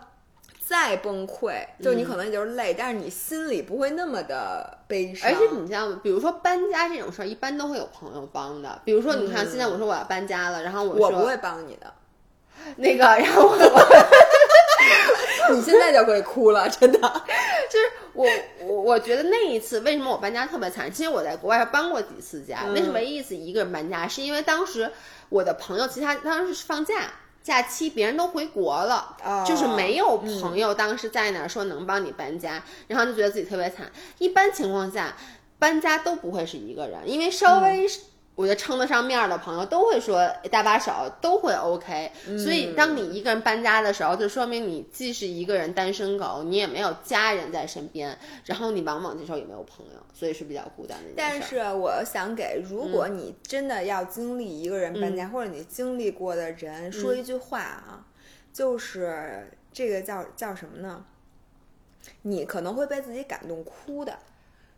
[0.68, 5.30] 再崩溃，就你可能也就是累，但是你心里不会那么的悲伤。
[5.30, 8.78] 而且你像，比如说搬家这种事儿，一般都会有朋友帮的。
[8.84, 11.90] 比如说，你看现在我说我要搬家了，然后我我不会帮你的，
[12.76, 13.56] 那个，然后我，
[15.56, 16.98] 你现在就可以哭了，真的。
[17.70, 18.26] 就是我
[18.66, 20.92] 我我觉得那一次为什么我搬家特别惨？
[20.92, 24.92] 其实我在国外搬过几次家，那是唯一一次一个人搬家，是因为当时
[25.30, 27.10] 我的朋友其他当时是放假。
[27.48, 33.90] 假期别人都回国了，就是没有朋友当时在那儿说能帮你搬家，然后就觉得自己特别惨。
[34.18, 35.16] 一般情况下，
[35.58, 37.88] 搬家都不会是一个人，因为稍微
[38.38, 42.12] 我觉得称得上面的朋友都会说搭把手，都会 OK。
[42.38, 50.00] 所以当你一个人搬家的时候，就说明你既是一个人单身狗，你也没有家人在身边，然后你往往这时候也没有朋友。
[50.14, 51.14] 所以是比较孤单的。
[51.16, 58.06] 但是我想给，如果你真的要经历一个人搬家，或者你经历过的人说一句话啊，
[58.52, 61.04] 就是这个叫叫什么呢？
[62.22, 64.16] 你可能会被自己感动哭的。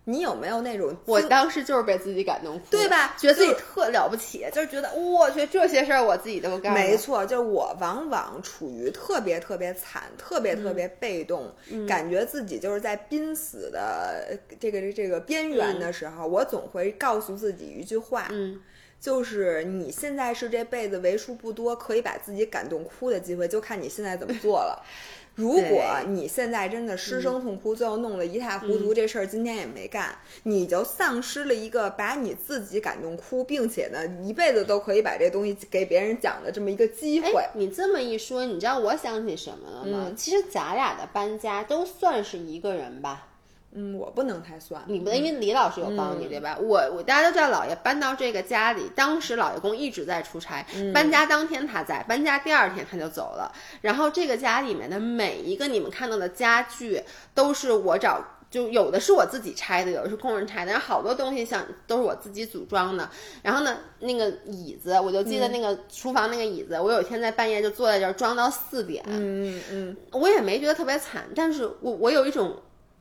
[0.05, 0.97] 你有没有那种？
[1.05, 3.15] 我当时就是被自己感动哭，对吧？
[3.19, 6.73] 觉得自己特了不起，就是觉得我去这些事儿我自己都干。
[6.73, 11.53] 没错，就是我往往处于特别特别惨、特别特别被动，
[11.87, 18.61] 感觉自己就是在濒死的这个这个边缘的时候，我总会告诉自己一句话，嗯，
[18.99, 24.83] 就是你现在是这辈子为数不多可以把自己感动哭的机会，就看你现在怎么做了。
[25.35, 37.43] 如果你现在真的失声痛哭，最后弄得一塌糊涂，这事儿今天也没干，你就丧失了一个把你自己感动哭，并且呢一辈子都可以把这东西给别人讲的这么一个机会。
[37.55, 40.13] 你这么一说，你知道我想起什么了吗？
[40.17, 43.29] 其实咱俩的搬家都算是一个人吧。
[43.73, 46.59] 嗯，我不能太算，你不能，因为李老师有帮你，对吧？
[46.61, 53.53] 我我大家都知道，姥爷搬到这个家里，当时老爷公一直在出差，搬家当天他在，搬家第二天他就走了。
[53.81, 57.01] 然后这个家里面的每一个你们看到的家具，
[57.33, 63.09] 都是我找，就有的是我自己拆的，有的是工人拆的，然后好多东西像都是我自己组装的。
[63.41, 72.61] 然后呢，那个椅子，我就记得那个厨房那个椅子，我有一天在半夜就坐在这儿装到四点，嗯嗯嗯，我也没觉得特别惨，但是我我有一种。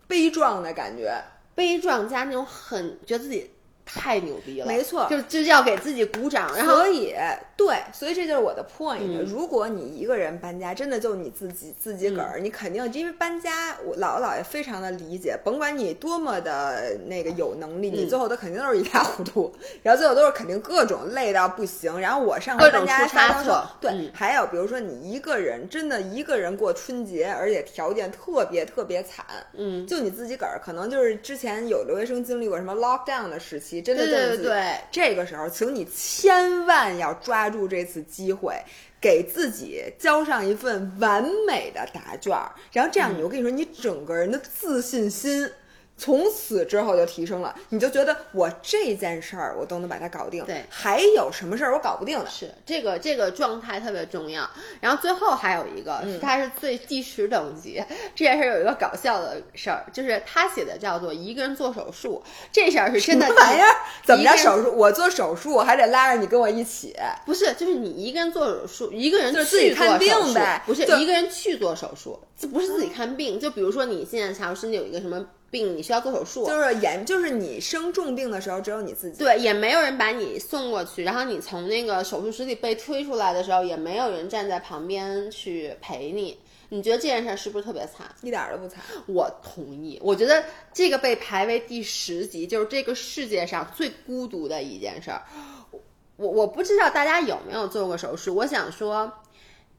[0.10, 3.52] 悲壮的感觉，悲壮加那种很觉得自己
[3.94, 6.56] 太牛逼了，没错，就就要给自己鼓掌。
[6.56, 7.16] 然后所以
[7.56, 9.26] 对，所以这就是我的 point。
[9.26, 22.00] 如果你一个人搬家，真的就你自己自己个儿，你肯定因为搬家，我姥姥姥爷非常的理解，甭管你多么的那个有能力，你最后都肯定都是一塌糊涂， 然后最后都是肯定各种累到不行。
[22.00, 37.50] 然后我上回搬家差错，对，还有比如说你一个人真的一个人过春节，而且条件特别特别惨，嗯，就你自己个儿，可能就是之前有留学生经历过什么 lockdown 的时期，真的对对对，这个时候，请你千万要抓。
[37.50, 38.54] 住这次机会，
[39.02, 42.32] 给自己交上一份完美的答卷，
[42.72, 45.50] 然后这样，你我跟你说，你整个人的自信心。
[46.00, 50.46] 从此之后就提升了，你就觉得我这件事儿我都能把它搞定。
[50.46, 52.30] 对，还有什么事儿我搞不定的？
[52.30, 54.50] 是这个这个状态特别重要。
[54.80, 57.84] 然后最后还有一个，他是最第十等级。
[58.16, 62.24] 这件事儿有一个搞笑的事儿，就是他写的叫做一个人做手术。
[62.50, 63.68] 这事儿是真的玩意儿？
[64.06, 64.72] 怎么着手术？
[64.74, 66.96] 我做手术还得拉着你跟我一起？
[67.26, 70.64] 不是，就是你一个人做手术，一个人就自己看病呗。
[70.66, 73.38] 不是一个人去做手术，这不是自己看病。
[73.38, 75.26] 就比如说你现在假如身体有一个什么。
[75.52, 79.18] 病你需要做手术，就是严，就是你生重病的时候，只有你自己。
[79.18, 86.38] 对，也没有人把你送过去，然后你从那个手术室里被推出来的时候，也没有人站在旁边去陪你。
[86.70, 88.08] 你觉得这件事是不是特别惨？
[88.22, 88.84] 一点都不惨。
[89.08, 90.00] 我同意。
[90.04, 95.24] 我觉得这个被排为第十级，就是这个世界上最孤独的一件事儿。
[96.18, 99.12] 我我不知道大家有没有做过手术，我想说。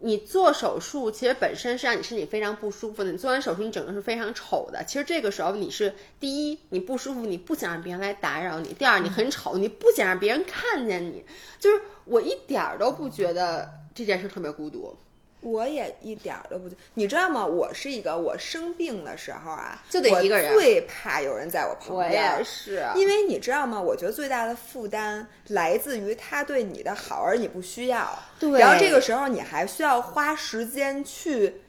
[0.03, 3.12] 你做手术其实本身是让你身体非常不舒服的。
[3.12, 4.82] 你做完手术，你整个是非常丑的。
[4.84, 11.22] 其实这个时候你是第一，你不舒服，你不想让别人来打扰你；第二，你很丑，你不想让别人看见你。
[11.59, 14.96] 就是我一点儿都不觉得这件事特别孤独。
[15.43, 17.45] 我也一点儿都不，你知道吗？
[17.45, 22.34] 我是一个，我生病的时候啊，就得一个人，最怕有人在我旁边。
[22.34, 23.80] 我也是，因为你知道吗？
[23.80, 28.18] 我觉得最大的负担来自于他对你的好，而你不需要。
[28.38, 28.61] 对。
[28.61, 31.62] 然后这个时候你还需要花时间去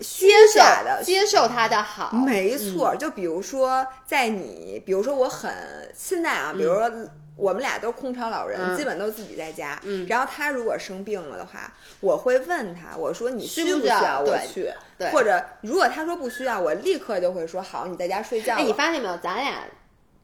[0.00, 2.12] 接受的接受他的好。
[2.12, 5.52] 没错，就比如说在你，比如说我很
[5.94, 6.90] 现在啊，比如说。
[7.36, 9.80] 我们俩都空巢老人，基本都自己在家。
[9.82, 14.72] 嗯，然后他如果生病了的话，我会问他，我说你需不需要我去？
[14.96, 18.54] 对，或者如果他说不需要，我立刻就会说好，你在家睡觉。
[18.54, 19.16] 哎，你发现没有？
[19.16, 19.64] 咱俩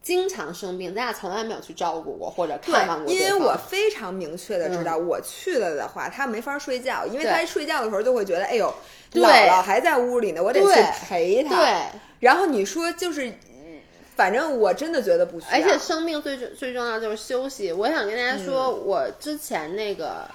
[0.00, 3.12] 经常生病，咱俩从来没有去照顾过或者看望过。
[3.12, 8.72] 因为我非常明确的知道，我去了的话，他没法睡觉，因为他睡觉的时候就会觉得，哎呦，
[9.14, 11.56] 姥姥还在屋里呢，我得去陪他。
[11.56, 11.82] 对。
[12.20, 13.32] 然后你说就是。
[14.20, 17.72] 反正我真的觉得不需要，而且生命最最重要就是休息。
[17.72, 20.28] 我想跟大家说，我之前那个，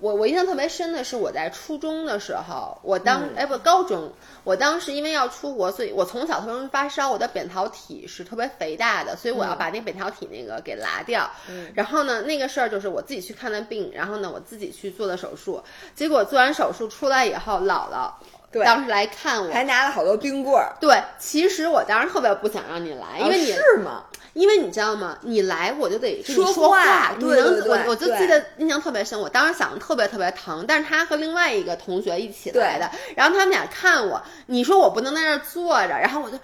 [0.00, 4.10] 我我印象特别深的是我在初中的时候，我当哎不高中，
[4.42, 11.30] 我当时因为要出国，所以我从小特别容易发烧，我的扁桃体是特别肥大的，所以我要把那扁桃体那个给拉掉。
[11.74, 15.62] 然后呢，那个事儿就是我自己去看的病，然后呢我自己去做的手术，
[15.94, 18.10] 结果做完手术出来以后，姥姥。
[18.50, 20.72] 对，当时来看我，还拿了好多冰棍儿。
[20.80, 24.04] 对，其实我当时特别不想让你来，因为你是吗？
[24.32, 25.18] 因为你知道吗？
[25.22, 29.18] 你来我就得说话，对对对，我我就记得印象特别深。
[29.18, 36.38] 我当时想的特别特别疼，但是他和另外一个同学一起来的，然后他们俩看我，你说我不能在那儿坐着，然后我就，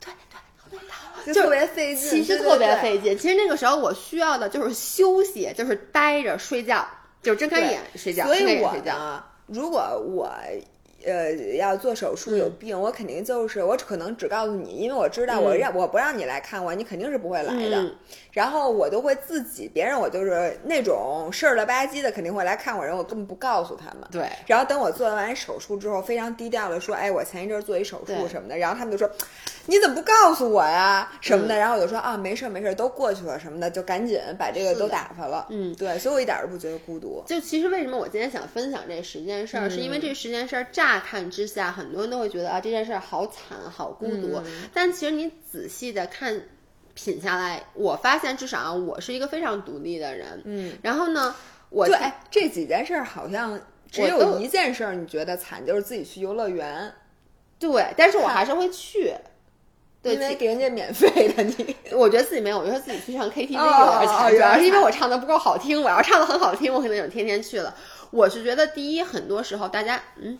[0.00, 0.12] 对
[1.24, 3.16] 对，就特别费劲，其实特别费劲。
[3.16, 6.84] 其实那个时候我需要的就是休息，就是待着睡觉，
[7.22, 10.32] 就是睁开眼睡觉，所以我呢，如果我。
[11.08, 17.94] 呃要做手术有病，我肯定就是我可能只告诉你，因为我知道我让我不让你来看我，你肯定是不会来的。
[18.32, 24.08] 然后我都会自己，别人我就是那种事儿了吧唧的，肯定会来看我人，我根本不告诉他们。
[24.12, 24.28] 对。
[24.46, 29.10] 然后等我做完手术之后，非常低调的说：“哎，我前一阵做一手术什么的。”然后他们就说
[29.66, 31.10] ：“你怎么不告诉我呀？
[31.20, 37.22] 什么的？”然后我就说：“啊，没事儿没事儿，都过去了什么的，就赶紧把这个都打发了。”嗯，对，所以我一点都不觉得孤独。
[37.26, 44.40] 就其实为什么我今天想分享这十件事儿，是因为这十件事儿乍看之下，很多人都会觉得啊，这件事儿好惨，好孤独。
[44.72, 46.40] 但其实你仔细的看。
[46.98, 50.42] 品下来，我发现至少我是一个非常独立的人。
[50.44, 51.32] 嗯，然后呢，
[51.70, 51.96] 我对
[52.28, 56.92] 这几件事儿好像只有一件事儿你觉得惨，就是自己去游乐园。
[57.60, 59.14] 对，但是我还是会去，
[60.02, 61.44] 因为给人家免费的。
[61.44, 65.80] 你 我觉得自己没有，我觉得自己去唱 KTV 有点惨，主要是因为我唱的不够好听。
[65.80, 67.72] 我要唱的很好听，我可能就天天去了。
[68.10, 70.36] 我是觉得第一，很多时候大家嗯。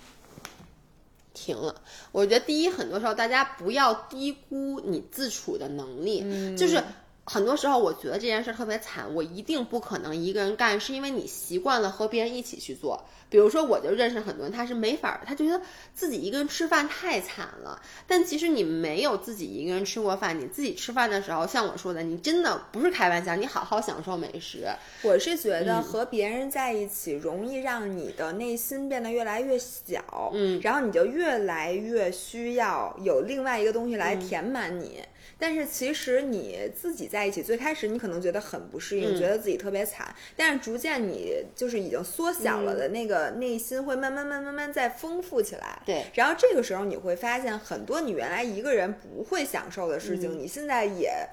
[1.38, 1.74] 停了，
[2.10, 6.82] 我觉得第一，很多时候大家不要低估你自处的能力，就是。
[7.30, 13.04] 很多时候，我觉得这件事特别惨，我一定不可能一个人干，是因为你习惯了和别人一起去做。
[13.30, 15.60] 比如说，我就认识很多人，他是没法，他觉得
[15.94, 17.80] 自己一个人吃饭太惨了。
[18.06, 24.66] 但其实你没有自己一个人吃过饭，你自己吃饭的时候，像我说的，你真的不是开玩笑，你好好享受美食。
[25.02, 35.02] 我是觉得和别人在一起，容易让你的内心变得越来越小，嗯，然后你就越来越需要有另外一个东西来填满你。
[35.40, 40.12] 但是其实你自己在一起，最开始你可能觉得很不适应，觉得自己特别惨。
[40.36, 45.80] 但是逐渐你就是已经缩小了的那个内心，会慢慢慢慢慢再丰富起来。
[45.84, 46.04] 对。
[46.14, 51.28] 然后这个时候你会发现，很多你原来一个人不会享受的事情，你现在也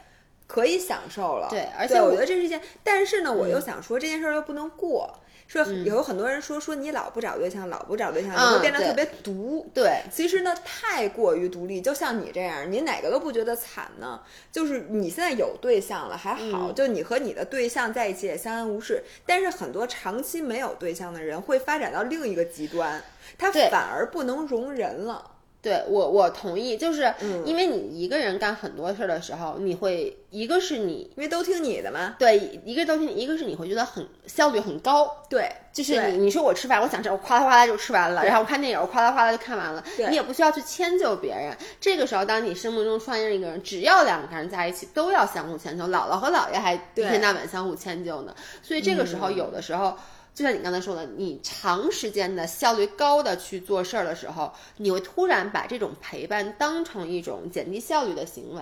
[0.48, 1.48] 可以享受了。
[1.50, 5.12] 对，而且我觉得这是一件，但是呢，我又想说这件事儿又不能过。
[5.48, 9.70] 说有很多人说说你老不找对象，老不找对象，你会变得特别独。
[9.74, 14.20] 对，其实呢，太过于独立，就像你这样，你哪个都不觉得惨呢？
[14.52, 19.04] 就是你现在有对象了，还好，就你和你的对象在一起也相安无事。
[19.26, 23.02] 但是很多长期没有对象的人会发展到另一个极端，
[23.38, 25.32] 他反而不能容人了。
[25.66, 27.12] 对我，我同意，就是
[27.44, 41.58] 因为你一个人干很多事儿的时候，你会一个是你因为都听你的嘛，对，一个都听，一个是你会觉得很效率很高，对，就是你你说我吃饭，我想吃，我哗啦哗啦就吃完了，然后我看电影，我哗啦哗啦就看完了，你也不需要去迁就别人。
[41.82, 49.98] 这个时候，当你生命中出现一个人，只要两个人在一起，都要相互迁就，姥姥和姥爷还一天到晚相互迁就呢，所以这个时候有的时候。
[50.36, 58.62] 就像你刚才说的，你长时间的效率高的去做事儿的时候，你会突然把这种陪伴当成一种减低效率的行为。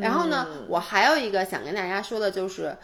[0.00, 2.76] 然后呢，我还有一个想跟大家说的就是，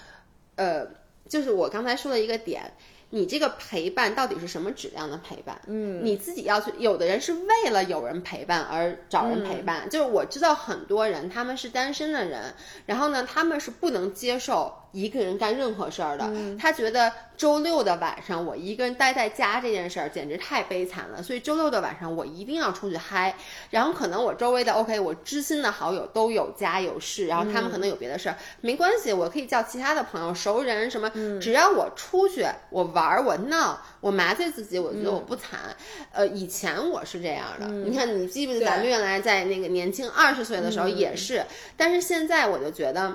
[0.55, 0.87] 呃，
[1.29, 2.73] 就是我刚才说的一个点。
[3.15, 5.61] 你这个陪伴到底是什么质量的陪伴？
[5.67, 6.73] 嗯，你自己要去。
[6.79, 12.55] 有的人是为了有人陪伴而找人陪伴，就是我知道很多人他们是单身的人，
[12.87, 16.27] 然后呢，他们是不能接受一个人干任何事儿的。
[16.59, 23.37] 他觉得周六的晚上我一个人待在家这件事儿简直太悲惨了，所以周六的晚上我一定要出去嗨。
[23.71, 33.03] 然后可能我周围的 OK，我知心的好友都有家有事，然后他们可能有别的事儿，没关系，我可以叫其他的朋友、熟人什么，只要我出去我玩。
[33.13, 35.59] 儿我闹我麻醉自己，我觉得我不惨。
[36.13, 37.67] 呃，以前我是这样的。
[37.67, 41.45] 你看，你记不记得咱们原来在那个年轻二十岁的时候也是？
[41.77, 43.13] 但是现在我就觉得，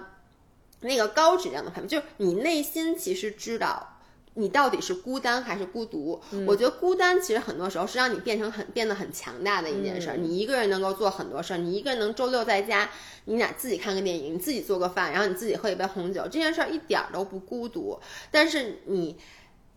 [0.82, 3.94] 那个高质量的陪伴，就是你内心其实知道。
[4.40, 6.22] 你到底是孤单还是孤独？
[6.46, 10.16] 我觉得孤单其实很多时候是让你变成很变得很强大的一件事儿。
[10.16, 12.88] 你一个人能够做很多事儿，你一个人能周六在家，
[13.26, 18.00] 你俩自己看个电影，你自己做个饭，然后你自己喝一杯红酒，这件事儿一点都不孤独。
[18.30, 19.18] 但是你。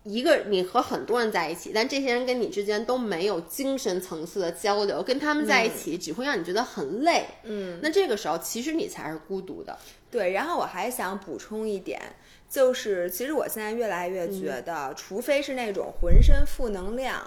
[0.03, 7.27] 一个你和很多人在一起，但这些人跟你之间都没有精神层次的交流，跟他们在一起只会让你觉得很累。
[7.43, 9.79] 嗯，那这个时候其实你才是孤独的。
[10.11, 12.01] 对，然后我还想补充一点，
[12.49, 17.23] 就是其实我现在越来越觉得，除非是那种浑身负能量，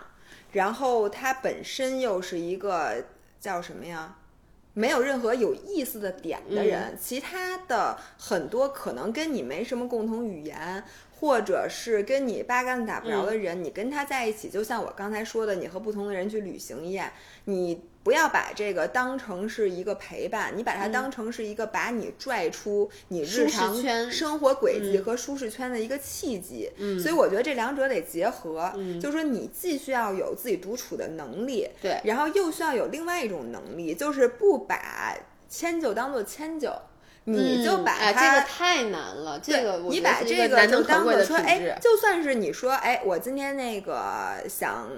[0.51, 3.05] 然后他本身又是一个
[3.39, 4.17] 叫什么呀，
[4.73, 10.83] 没有任何有意思的点的人，其他的很多可能跟你没什么共同语言。
[11.23, 17.09] 或者是跟你八竿子打不着的人，你跟他在一起，就像我刚才说的，你和不同的人去旅行一样，
[17.45, 23.73] 你不要把这个当成是一个陪伴，你把它当成是一个把你拽出你日常
[24.11, 26.69] 生活轨迹和舒适圈的一个契机。
[26.75, 35.15] 嗯，所以我觉得这两者得结合，就是说你既需要有自己独处的能力，对，然后又需要有另外一种能力，就是不把
[35.47, 36.69] 迁就当做迁就。
[37.25, 39.39] 你就把它，这个太难了。
[39.39, 44.89] 这个你把这个就当做说，哎，就算是你说，哎，我今天那个想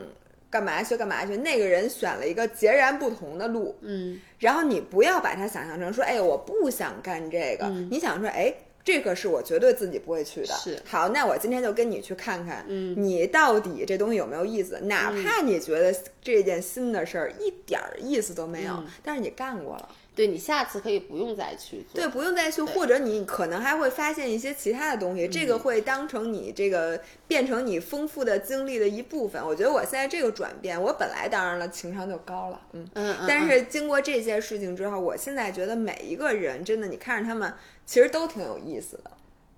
[0.49, 8.53] 干嘛去干嘛去，那个人选了一个截然不同的路，嗯，然后你不要把它想象成说，哎，我不想干这个，你想说，哎。
[8.85, 10.53] 这个是我绝对自己不会去的。
[10.53, 14.79] 是好，那我今天就跟你去看看，嗯，你到底这东西有没有意思？
[14.81, 19.89] 哪怕你觉得这件新的事儿一点儿意思都没有，但是你干过了。
[20.15, 29.45] 对你下次可以不用再去做，对，不用再去，或者你可能还会发现一些其他的东西，这个会当成你这个变成你丰富的经历的一部分。
[29.45, 37.53] 我觉得我现在这个转变，我本来当然了情商就高了，嗯嗯，但是经过这些事情之后，我现在觉得每一个人真的，你看着他们
[37.85, 39.11] 其实都挺有意思的，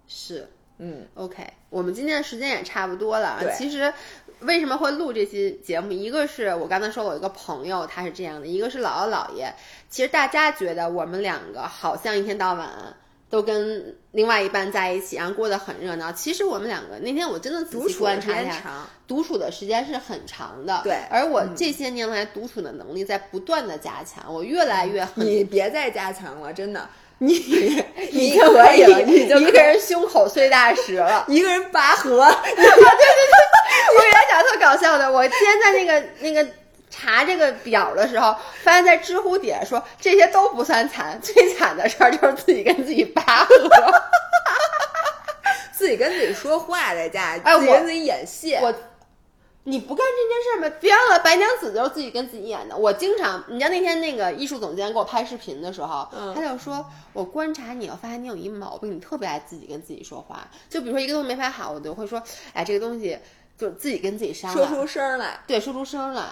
[0.08, 0.50] 是，
[0.80, 3.94] 嗯，OK，我们今天的时间也差不多了，其实。
[4.42, 5.92] 为什么会录这期节目？
[5.92, 9.54] 一个是我刚才说我一个朋友他是这样的，一个是姥姥姥爷。
[9.90, 12.70] 其实大家觉得我们两个好像一天到晚
[13.30, 16.12] 都跟另外一半在一起，然后过得很热闹。
[16.12, 20.82] 其实我们两个那天我真的仔细观察一下，独处的时间是很长的。
[20.84, 25.08] 对，而我这些年来独处的能力在不断的加强，我越来越……
[25.16, 26.88] 你别再加强了，真的。
[27.26, 32.26] 你你可以，你就一个人胸口碎大石了， 一个人拔河。
[32.44, 32.76] 对对对，
[33.96, 36.48] 我给大家讲特搞笑的，我今天在那个那个
[36.92, 43.70] 查这个表的时候，发现在知乎底下说这些都不算惨，最惨的事儿就是自己跟自己拔河，
[45.74, 48.74] 自己跟自己说话在家，哎，我跟自己演戏，我。
[49.70, 50.76] 你不干这件事儿吗？
[50.80, 52.78] 别忘了，白娘子就是自己跟自己演的。
[52.78, 60.48] 我经常，你知道那天那个艺术总监给我拍视频的时候，他就说，我观察你，我发现你有一毛病，你特别爱自己跟自己说话。
[60.70, 63.20] 就比如说一个东西没拍好，我就会说，哎，这个东西
[63.58, 66.24] 就自己跟自己商量，说出声来，对，说出声来。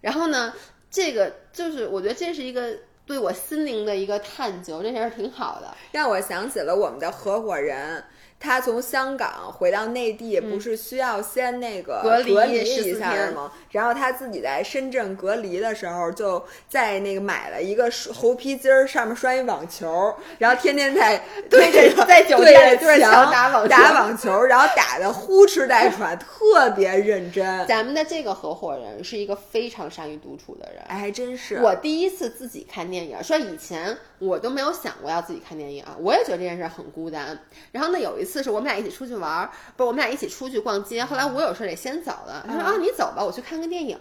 [0.00, 0.54] 然后呢，
[0.88, 2.72] 这个就是我觉得这是一个
[3.04, 8.04] 对我心灵的一个探究，这事儿挺好的，让我想起了我们的合伙人。
[8.46, 12.32] 他从香港回到内地，不是需要先那个隔离
[12.62, 13.50] 一下吗？
[13.72, 21.20] 然后他自己在深圳隔离的时候，就在那个买了一个猴皮筋儿，上面拴一网球，然后天天在
[21.50, 27.44] 对着在酒店对着墙打网打网球，然后打的呼哧带喘，特别认真。
[27.66, 31.56] 咱们的这个合伙人是一个非常善于独处的人，哎，还真是。
[31.56, 37.36] 我第一次自己看电影，说以前我都没有想过要自己看电影，我也觉得这件事很孤单。
[37.72, 41.04] 然后呢，有一次是我们俩一起出去玩，不是我们俩一起出去逛街。
[41.04, 43.98] 后来我有事得先走了，他说啊，你走吧，我去看个电影。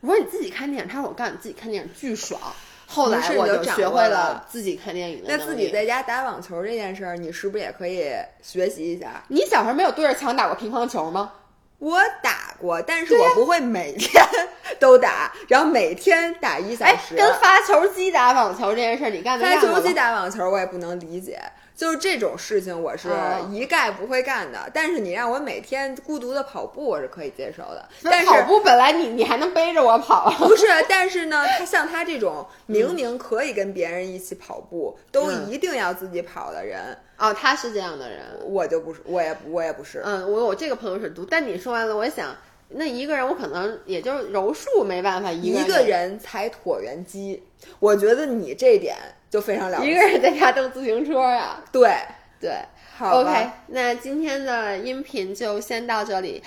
[0.00, 2.40] 我说你自己看电影，他说我告诉你自己看电影巨爽。
[2.86, 8.12] 后来我就学会了自己看电影那自己在家打网球这件事儿，你是不是也可以
[8.42, 9.24] 学习一下？
[9.28, 11.32] 你小时候没有对着墙打过乒乓球吗？
[11.78, 14.22] 我打过，但是我不会每天
[14.78, 17.16] 都打，然后每天打一小时。
[17.16, 19.68] 跟发球机打网球这件事儿，你干没干过？
[19.70, 21.40] 发球机打网球我也不能理解。
[21.76, 23.08] 就是这种事情，我是
[23.50, 24.70] 一概不会干的。
[24.72, 27.88] 但是你让我每天孤独的跑步，我是可以接受的。
[28.02, 30.66] 但是跑步本来你你还能背着我跑，不是？
[30.88, 40.00] 但是呢，他像他这种明明可以跟别人一起跑步，都一定要自己跑的人，哦，他是这样的人，我就不是，我也我也不是。
[40.04, 42.36] 嗯，我我这个朋友是独，但你说完了，我想
[42.68, 47.42] 那一个人，我可能也就柔术没办法，一个人才椭圆机，
[47.80, 48.96] 我觉得你这点。
[49.34, 51.56] 就非常了不起，一个人在家蹬自行车呀？
[51.72, 51.92] 对
[52.40, 52.52] 对
[53.00, 56.40] ，OK，那今天的音频就先到这里。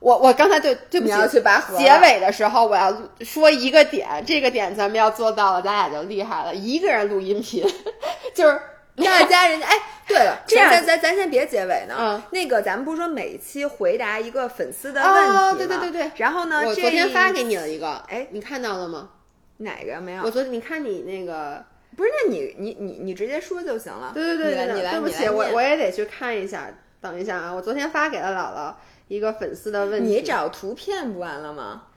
[0.00, 1.76] 我我刚才对对不起，要去拔河。
[1.76, 6.54] 结尾的时候我要说一个点，这个点咱们要做到了，咱俩就厉害了。
[6.54, 7.62] 一个人录音频，
[8.34, 8.58] 就是
[8.96, 9.74] 大家人家哎，
[10.08, 11.94] 对了， 这样咱咱咱先别结尾呢。
[11.98, 15.52] 嗯，那个咱们不是说每期回答一个粉丝的问题吗？
[15.52, 16.10] 对对对对。
[16.16, 19.10] 然后呢，我昨天发给你了一个，哎，你看到了吗？
[19.58, 20.22] 哪个没有？
[20.24, 21.62] 我昨天你看你那个。
[21.96, 24.12] 不是，那你你你你直接说就行了。
[24.14, 26.72] 对对对对，对不起，我我也得去看一下。
[27.00, 28.72] 等一下啊，我昨天发给了姥姥
[29.08, 30.08] 一个粉丝的问题。
[30.08, 31.88] 你找图片不完了吗？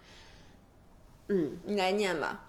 [1.29, 2.41] 嗯，你来念吧。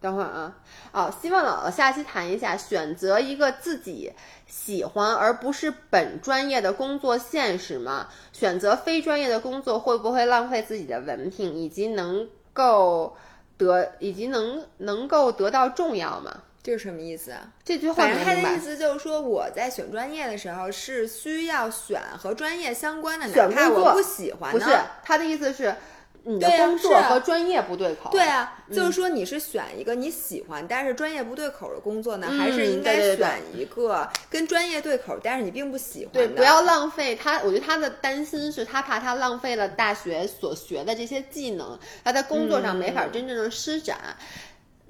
[0.00, 0.58] 等会儿啊，
[0.92, 4.12] 哦，希望姥姥下期谈一下选择一个自己
[4.46, 8.08] 喜欢而不是本专业的工作现实吗？
[8.32, 13.16] 选择非专业的工作会不会浪费自己的文凭，以及能够。
[13.56, 16.42] 得以及能能够得到重要吗？
[16.62, 17.52] 这是什么意思啊？
[17.64, 24.52] 这句话反正他的意思就是说，我在选专业的时候是需要选和专业相关的，哪怕我不喜欢。
[24.52, 24.66] 不是
[25.04, 25.74] 他的意思是。
[26.26, 28.10] 你的工作和专业不对口。
[28.10, 36.26] 对啊，就是说你是选一个你喜欢但是专业不对口的工作呢，还是应该选一个跟专业对口但是你并不喜欢的？
[36.26, 37.40] 对，不要浪费他。
[37.42, 43.96] 我觉得他的担心是他怕他浪费了大学所学的这些技能，他在工作上没法真正的施展。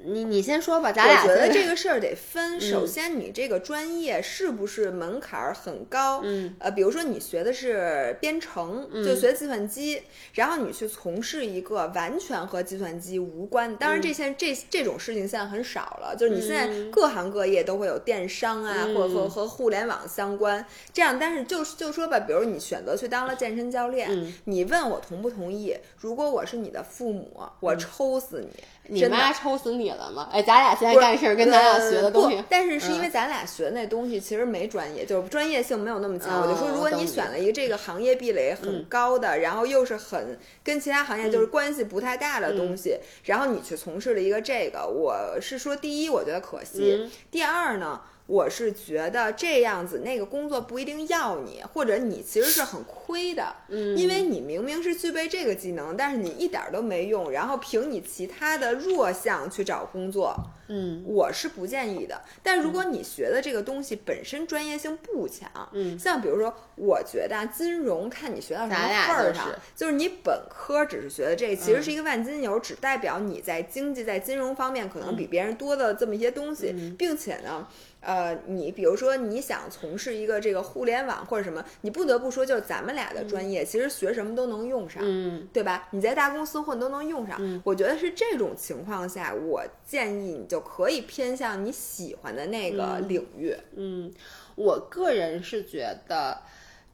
[0.06, 2.60] 你你先说吧，咱俩觉得这个事儿得分。
[2.60, 6.20] 首先，你这个专业是不是门槛儿很高？
[6.24, 10.02] 嗯，呃，比如说你学的是编程，就学计算机，
[10.34, 13.74] 然后你去从事一个完全和计算机无关。
[13.76, 16.14] 当然，这些这这种事情现在很少了。
[16.16, 21.18] 就是你现在各行各业都会有电商啊，或者和和互联网相关这样。
[21.18, 25.76] 但是就就说吧，比如你选择去当了健身教练，你问我同不同意？
[25.98, 28.48] 如果我是你的父母，我抽死你！
[28.88, 30.28] 你妈抽死你了吗？
[30.32, 36.40] 哎，咱俩现在干事儿跟咱俩学的东西，但是是因为咱俩学的那东西其实没专业，就是专业性没有那么强。
[36.40, 48.00] 我就说，如果你选了一个这个行业壁垒很高的，然后又是很跟其他行业就是关系不太大的东西，然后你去从事了一个这个，我是说，第一，我觉得可惜；第二呢。
[48.26, 60.34] 我是觉得这样子，那个工作不一定要你，或者你其实是很亏的，嗯，因为你明明是具备这个技能，但是你一点都没用，然后凭你其他的弱项去找工作，
[60.68, 62.22] 嗯，我是不建议的。
[62.42, 69.96] 但如果你学的这个东西本身专业性不强，嗯，像比如说，我觉得金融看你学到什么份儿上，就是。
[69.96, 77.66] 你本科只是学的这，其实是一个万金油，只代表你在经济在金融方面可能比别人多的这么一些东西，并且呢。
[78.00, 85.88] 呃，你比如说你想从事一个这个互联网或者什么，你不得不说，就是咱们俩的专业，其实学什么都能用上，嗯，对吧？
[85.90, 87.60] 你在大公司混都能用上。
[87.64, 93.56] 我觉得是这种情况下，我建议你就可以偏向你喜欢的那个领域。
[93.74, 94.12] 嗯，
[94.54, 96.42] 我个人是觉得，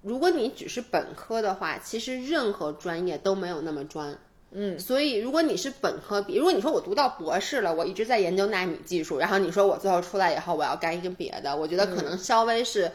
[0.01, 4.17] 如果你只是本科的话，其实任何专业都没有那么专。
[4.55, 12.91] 嗯，所以如果你是本科，比如果你说我读到博士了，我一直在研究纳米技术，然后你说我最后出来以后我要干一个别的，我觉得可能稍微是，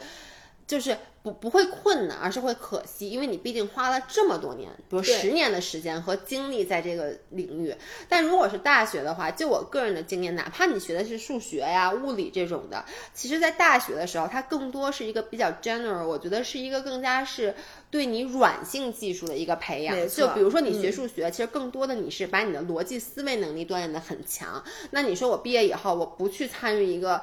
[0.68, 0.96] 就是。
[1.20, 7.74] 不不会困难，而是会可惜，因为你毕竟花了这么多年，比如十年的时间和精力在这个领域。
[8.08, 12.82] 但如果是大学的话，就我个人的经验，哪怕你学的是数学呀、物理这种的，
[13.12, 17.52] 其实，在大学的时候，它更多是一个比较 general，我觉得是一个更加是
[17.90, 20.08] 对你软性技术的一个培养。
[20.08, 24.62] 就比如说你学数学，其实更多的你是把你的逻辑思维能力锻炼的很强。
[24.92, 27.20] 那你说我毕业以后，我不去参与一个。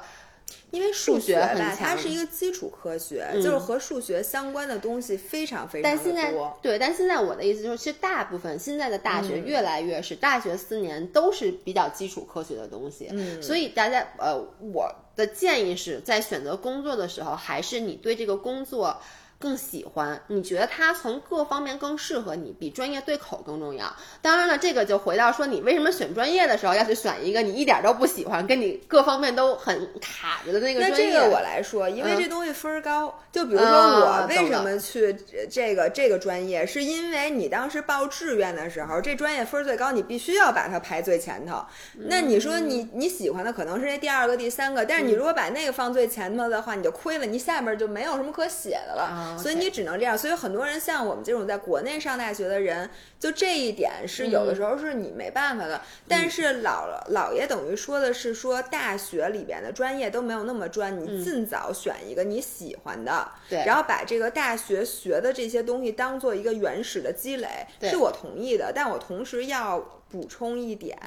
[0.70, 6.58] 因为数学吧，它是一个基础科学，就是和数学相关的东西非常非常的多。
[6.62, 13.08] 对，但现在我的意思就是，其实大部分现在的大学越来越是大学四年都是比较基础科学的东西。
[13.10, 14.36] 嗯，所以大家呃，
[14.72, 19.00] 我的建议是在选择工作的时候，还是你对这个工作。
[19.38, 23.94] 更喜欢你觉得它从各方面更适合你，比专业对口更重要。
[24.22, 31.06] 当然了，这个就回到说你为什么选专业的时候要去选一个你一点都不喜欢，跟你各方面都很卡着的那个专业。
[31.08, 33.14] 那这个我来说，因为这东西分儿高。
[33.30, 35.14] 就比如说我为什么去
[35.50, 41.62] 这个这个专业，是因为你当时报志愿的时候，这专业分儿最高，你必须要把它排最前头。
[42.08, 49.25] 那你说你你喜欢的可能是那第二个、第三个，但是你如果把那个放最前头的话，你就亏了，你下边就没有什么可写的了。
[49.38, 55.80] 所以你只能这样，所以很多人像我们这种在国内上大学的人，就这一点是有的时候是你没办法的。
[56.06, 68.72] 但是老老爷等于说的是说，大学里边的专业都没有那么专，你尽早选一个你喜欢的，对，然后把这个大学学的这些东西当做一个原始的积累，是我同意的。
[68.74, 69.78] 但我同时要
[70.10, 70.98] 补充一点，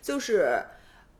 [0.00, 0.62] 就是。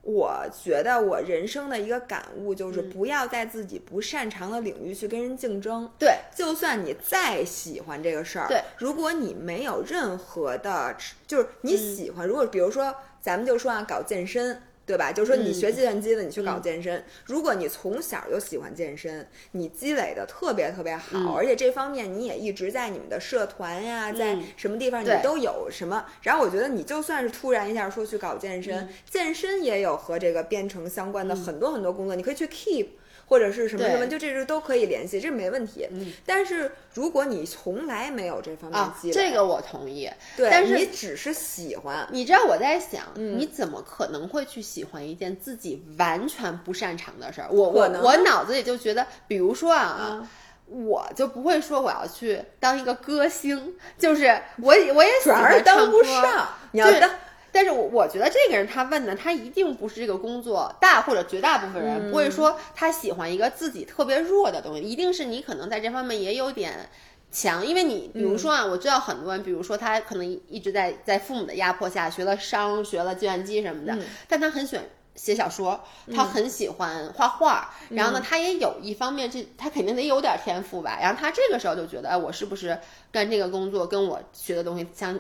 [0.07, 5.91] 我觉得我人生的一个感悟就是，不要在自己不擅长的领域去跟人竞争。
[5.99, 10.97] 对，就算你再喜欢这个事儿，对，如果你没有任何的，
[11.27, 14.63] 就是你喜欢，如果比如说，咱们就说啊，搞健身。
[14.87, 15.11] 对吧？
[15.11, 17.05] 就是说，你学计算机的，你去搞健身。
[17.25, 26.07] 如果你从小就喜欢健身，你积累的特别特别好，而且这方面你也一直在你们的社团呀，在什么地方你都有什么。
[26.23, 32.87] 然后我觉得你就算是突然一下说去搞健身，健身也有和这个编程相关的很多很多工作，你可以去 keep。
[33.27, 35.87] 或者是什么什么，就这是都可以联系，这没问题。
[35.91, 40.09] 嗯，但是如果你从来没有这方面积累，这个我同意。
[40.37, 47.49] 对，但是你只是喜欢，你知道我在想，你怎么可能会去喜欢一件自己完全不擅长的事儿？
[47.51, 50.29] 我我我脑子里就觉得，比如说啊，
[50.67, 57.11] 我就不会说我要去当一个歌星，就是我我也反而当不上，你要当。
[57.57, 66.87] 但是我我觉得这个人他问的他一定不是这个工作大或者绝大部分人不会说他喜欢一个自己特别弱的东西，一定是你可能在这方面也有点
[67.33, 73.97] 强，因为你比如说啊，我知道很多人，比如说他可能一直在在父母的压迫下学了商，学了计算机什么的，
[74.29, 74.85] 但他很喜欢
[75.15, 75.81] 写小说，
[76.15, 82.79] 他很喜欢画画，然后呢，他也有一方面这他肯定得有点天赋吧，然后他这个时候就觉得，哎，我是不是
[83.11, 85.19] 干这个工作跟我学的东西相。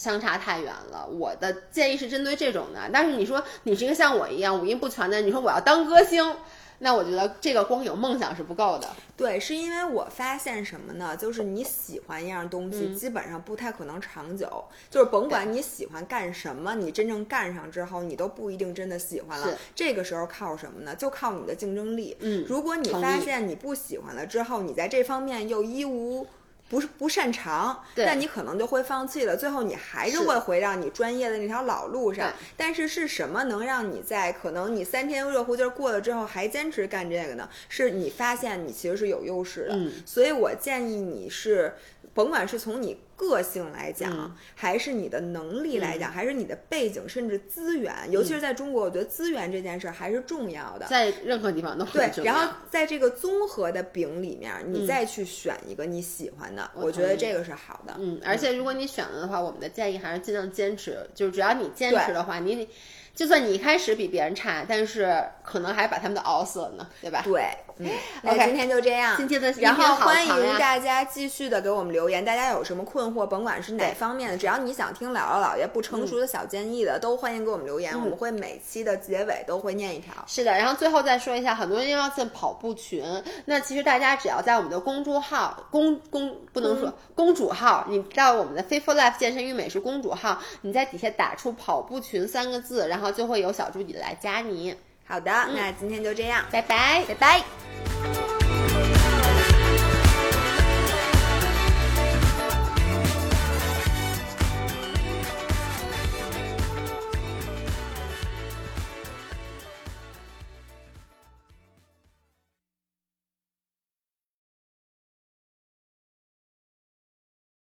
[0.00, 1.06] 相差太远了。
[1.06, 6.34] 我的建议是针对这种的，但是你说你是一个像我一样五音不全的，你说我要当歌星。
[6.82, 8.88] 那我觉得这个光有梦想是不够的。
[9.14, 11.14] 对，是因为我发现什么呢？
[11.14, 14.64] 就是你喜欢一样东西，基本上不太可能长久。
[14.88, 19.58] 就是甭管你喜欢干什么，你真正干上之后，你都不一定真的喜欢了。
[19.74, 20.94] 这个时候靠什么呢？
[20.94, 22.16] 就靠你的竞争力。
[22.20, 26.26] 嗯，如果你发现你不喜欢了之后，你在这方面又一无。
[26.70, 29.36] 不是不擅长，那你可能就会放弃了。
[29.36, 32.32] 最后你还是会回到你专业的那条老路上。
[32.56, 37.46] 但是是什么能让你在可能你三天热乎劲儿过了之后还坚持干这个呢？
[37.68, 39.78] 是你发现你其实是有优势的。
[40.06, 41.74] 所以我建议你是。
[42.12, 50.86] 甭管是从你个性来讲，还是你的能力来讲，还是你的背景，甚至资源，尤其是在中国，我觉得资源这件事还是重要的。
[50.86, 52.10] 在任何地方都对。
[52.24, 57.94] 然后在这个综合的饼里面，你再去选一个你喜欢的，我觉得这个是好的。
[57.98, 62.66] 嗯，而且如果你选了的话，我们的建议还是尽量坚持，就是只要你坚持的话，你。
[63.12, 67.20] 就算你一开始比别人差，但是可能还把他们都熬死了呢，对吧？
[67.22, 67.44] 对，
[67.80, 67.90] 嗯，
[68.22, 69.16] 那今天就这样。
[69.16, 80.14] 今天的然后欢迎大家继续的给我们留言，大家有什么困惑，甭管是哪方面的，只要你想听姥姥姥爷不成熟的小建议的，都欢迎给我们留言，我们会每期的结尾都会念一条。
[80.26, 83.04] 是的，然后最后再说一下，很多人要进跑步群，
[83.44, 93.10] 那其实大家只要在我们的公众号公公不能说公主号，你到我们的 Fit for Life 健身与美食公主号，你在底下打出跑步群三个字，然后。
[93.10, 94.74] 就会有小助理来加你。
[95.10, 98.39] 好的，那今天就这样，拜拜，拜拜。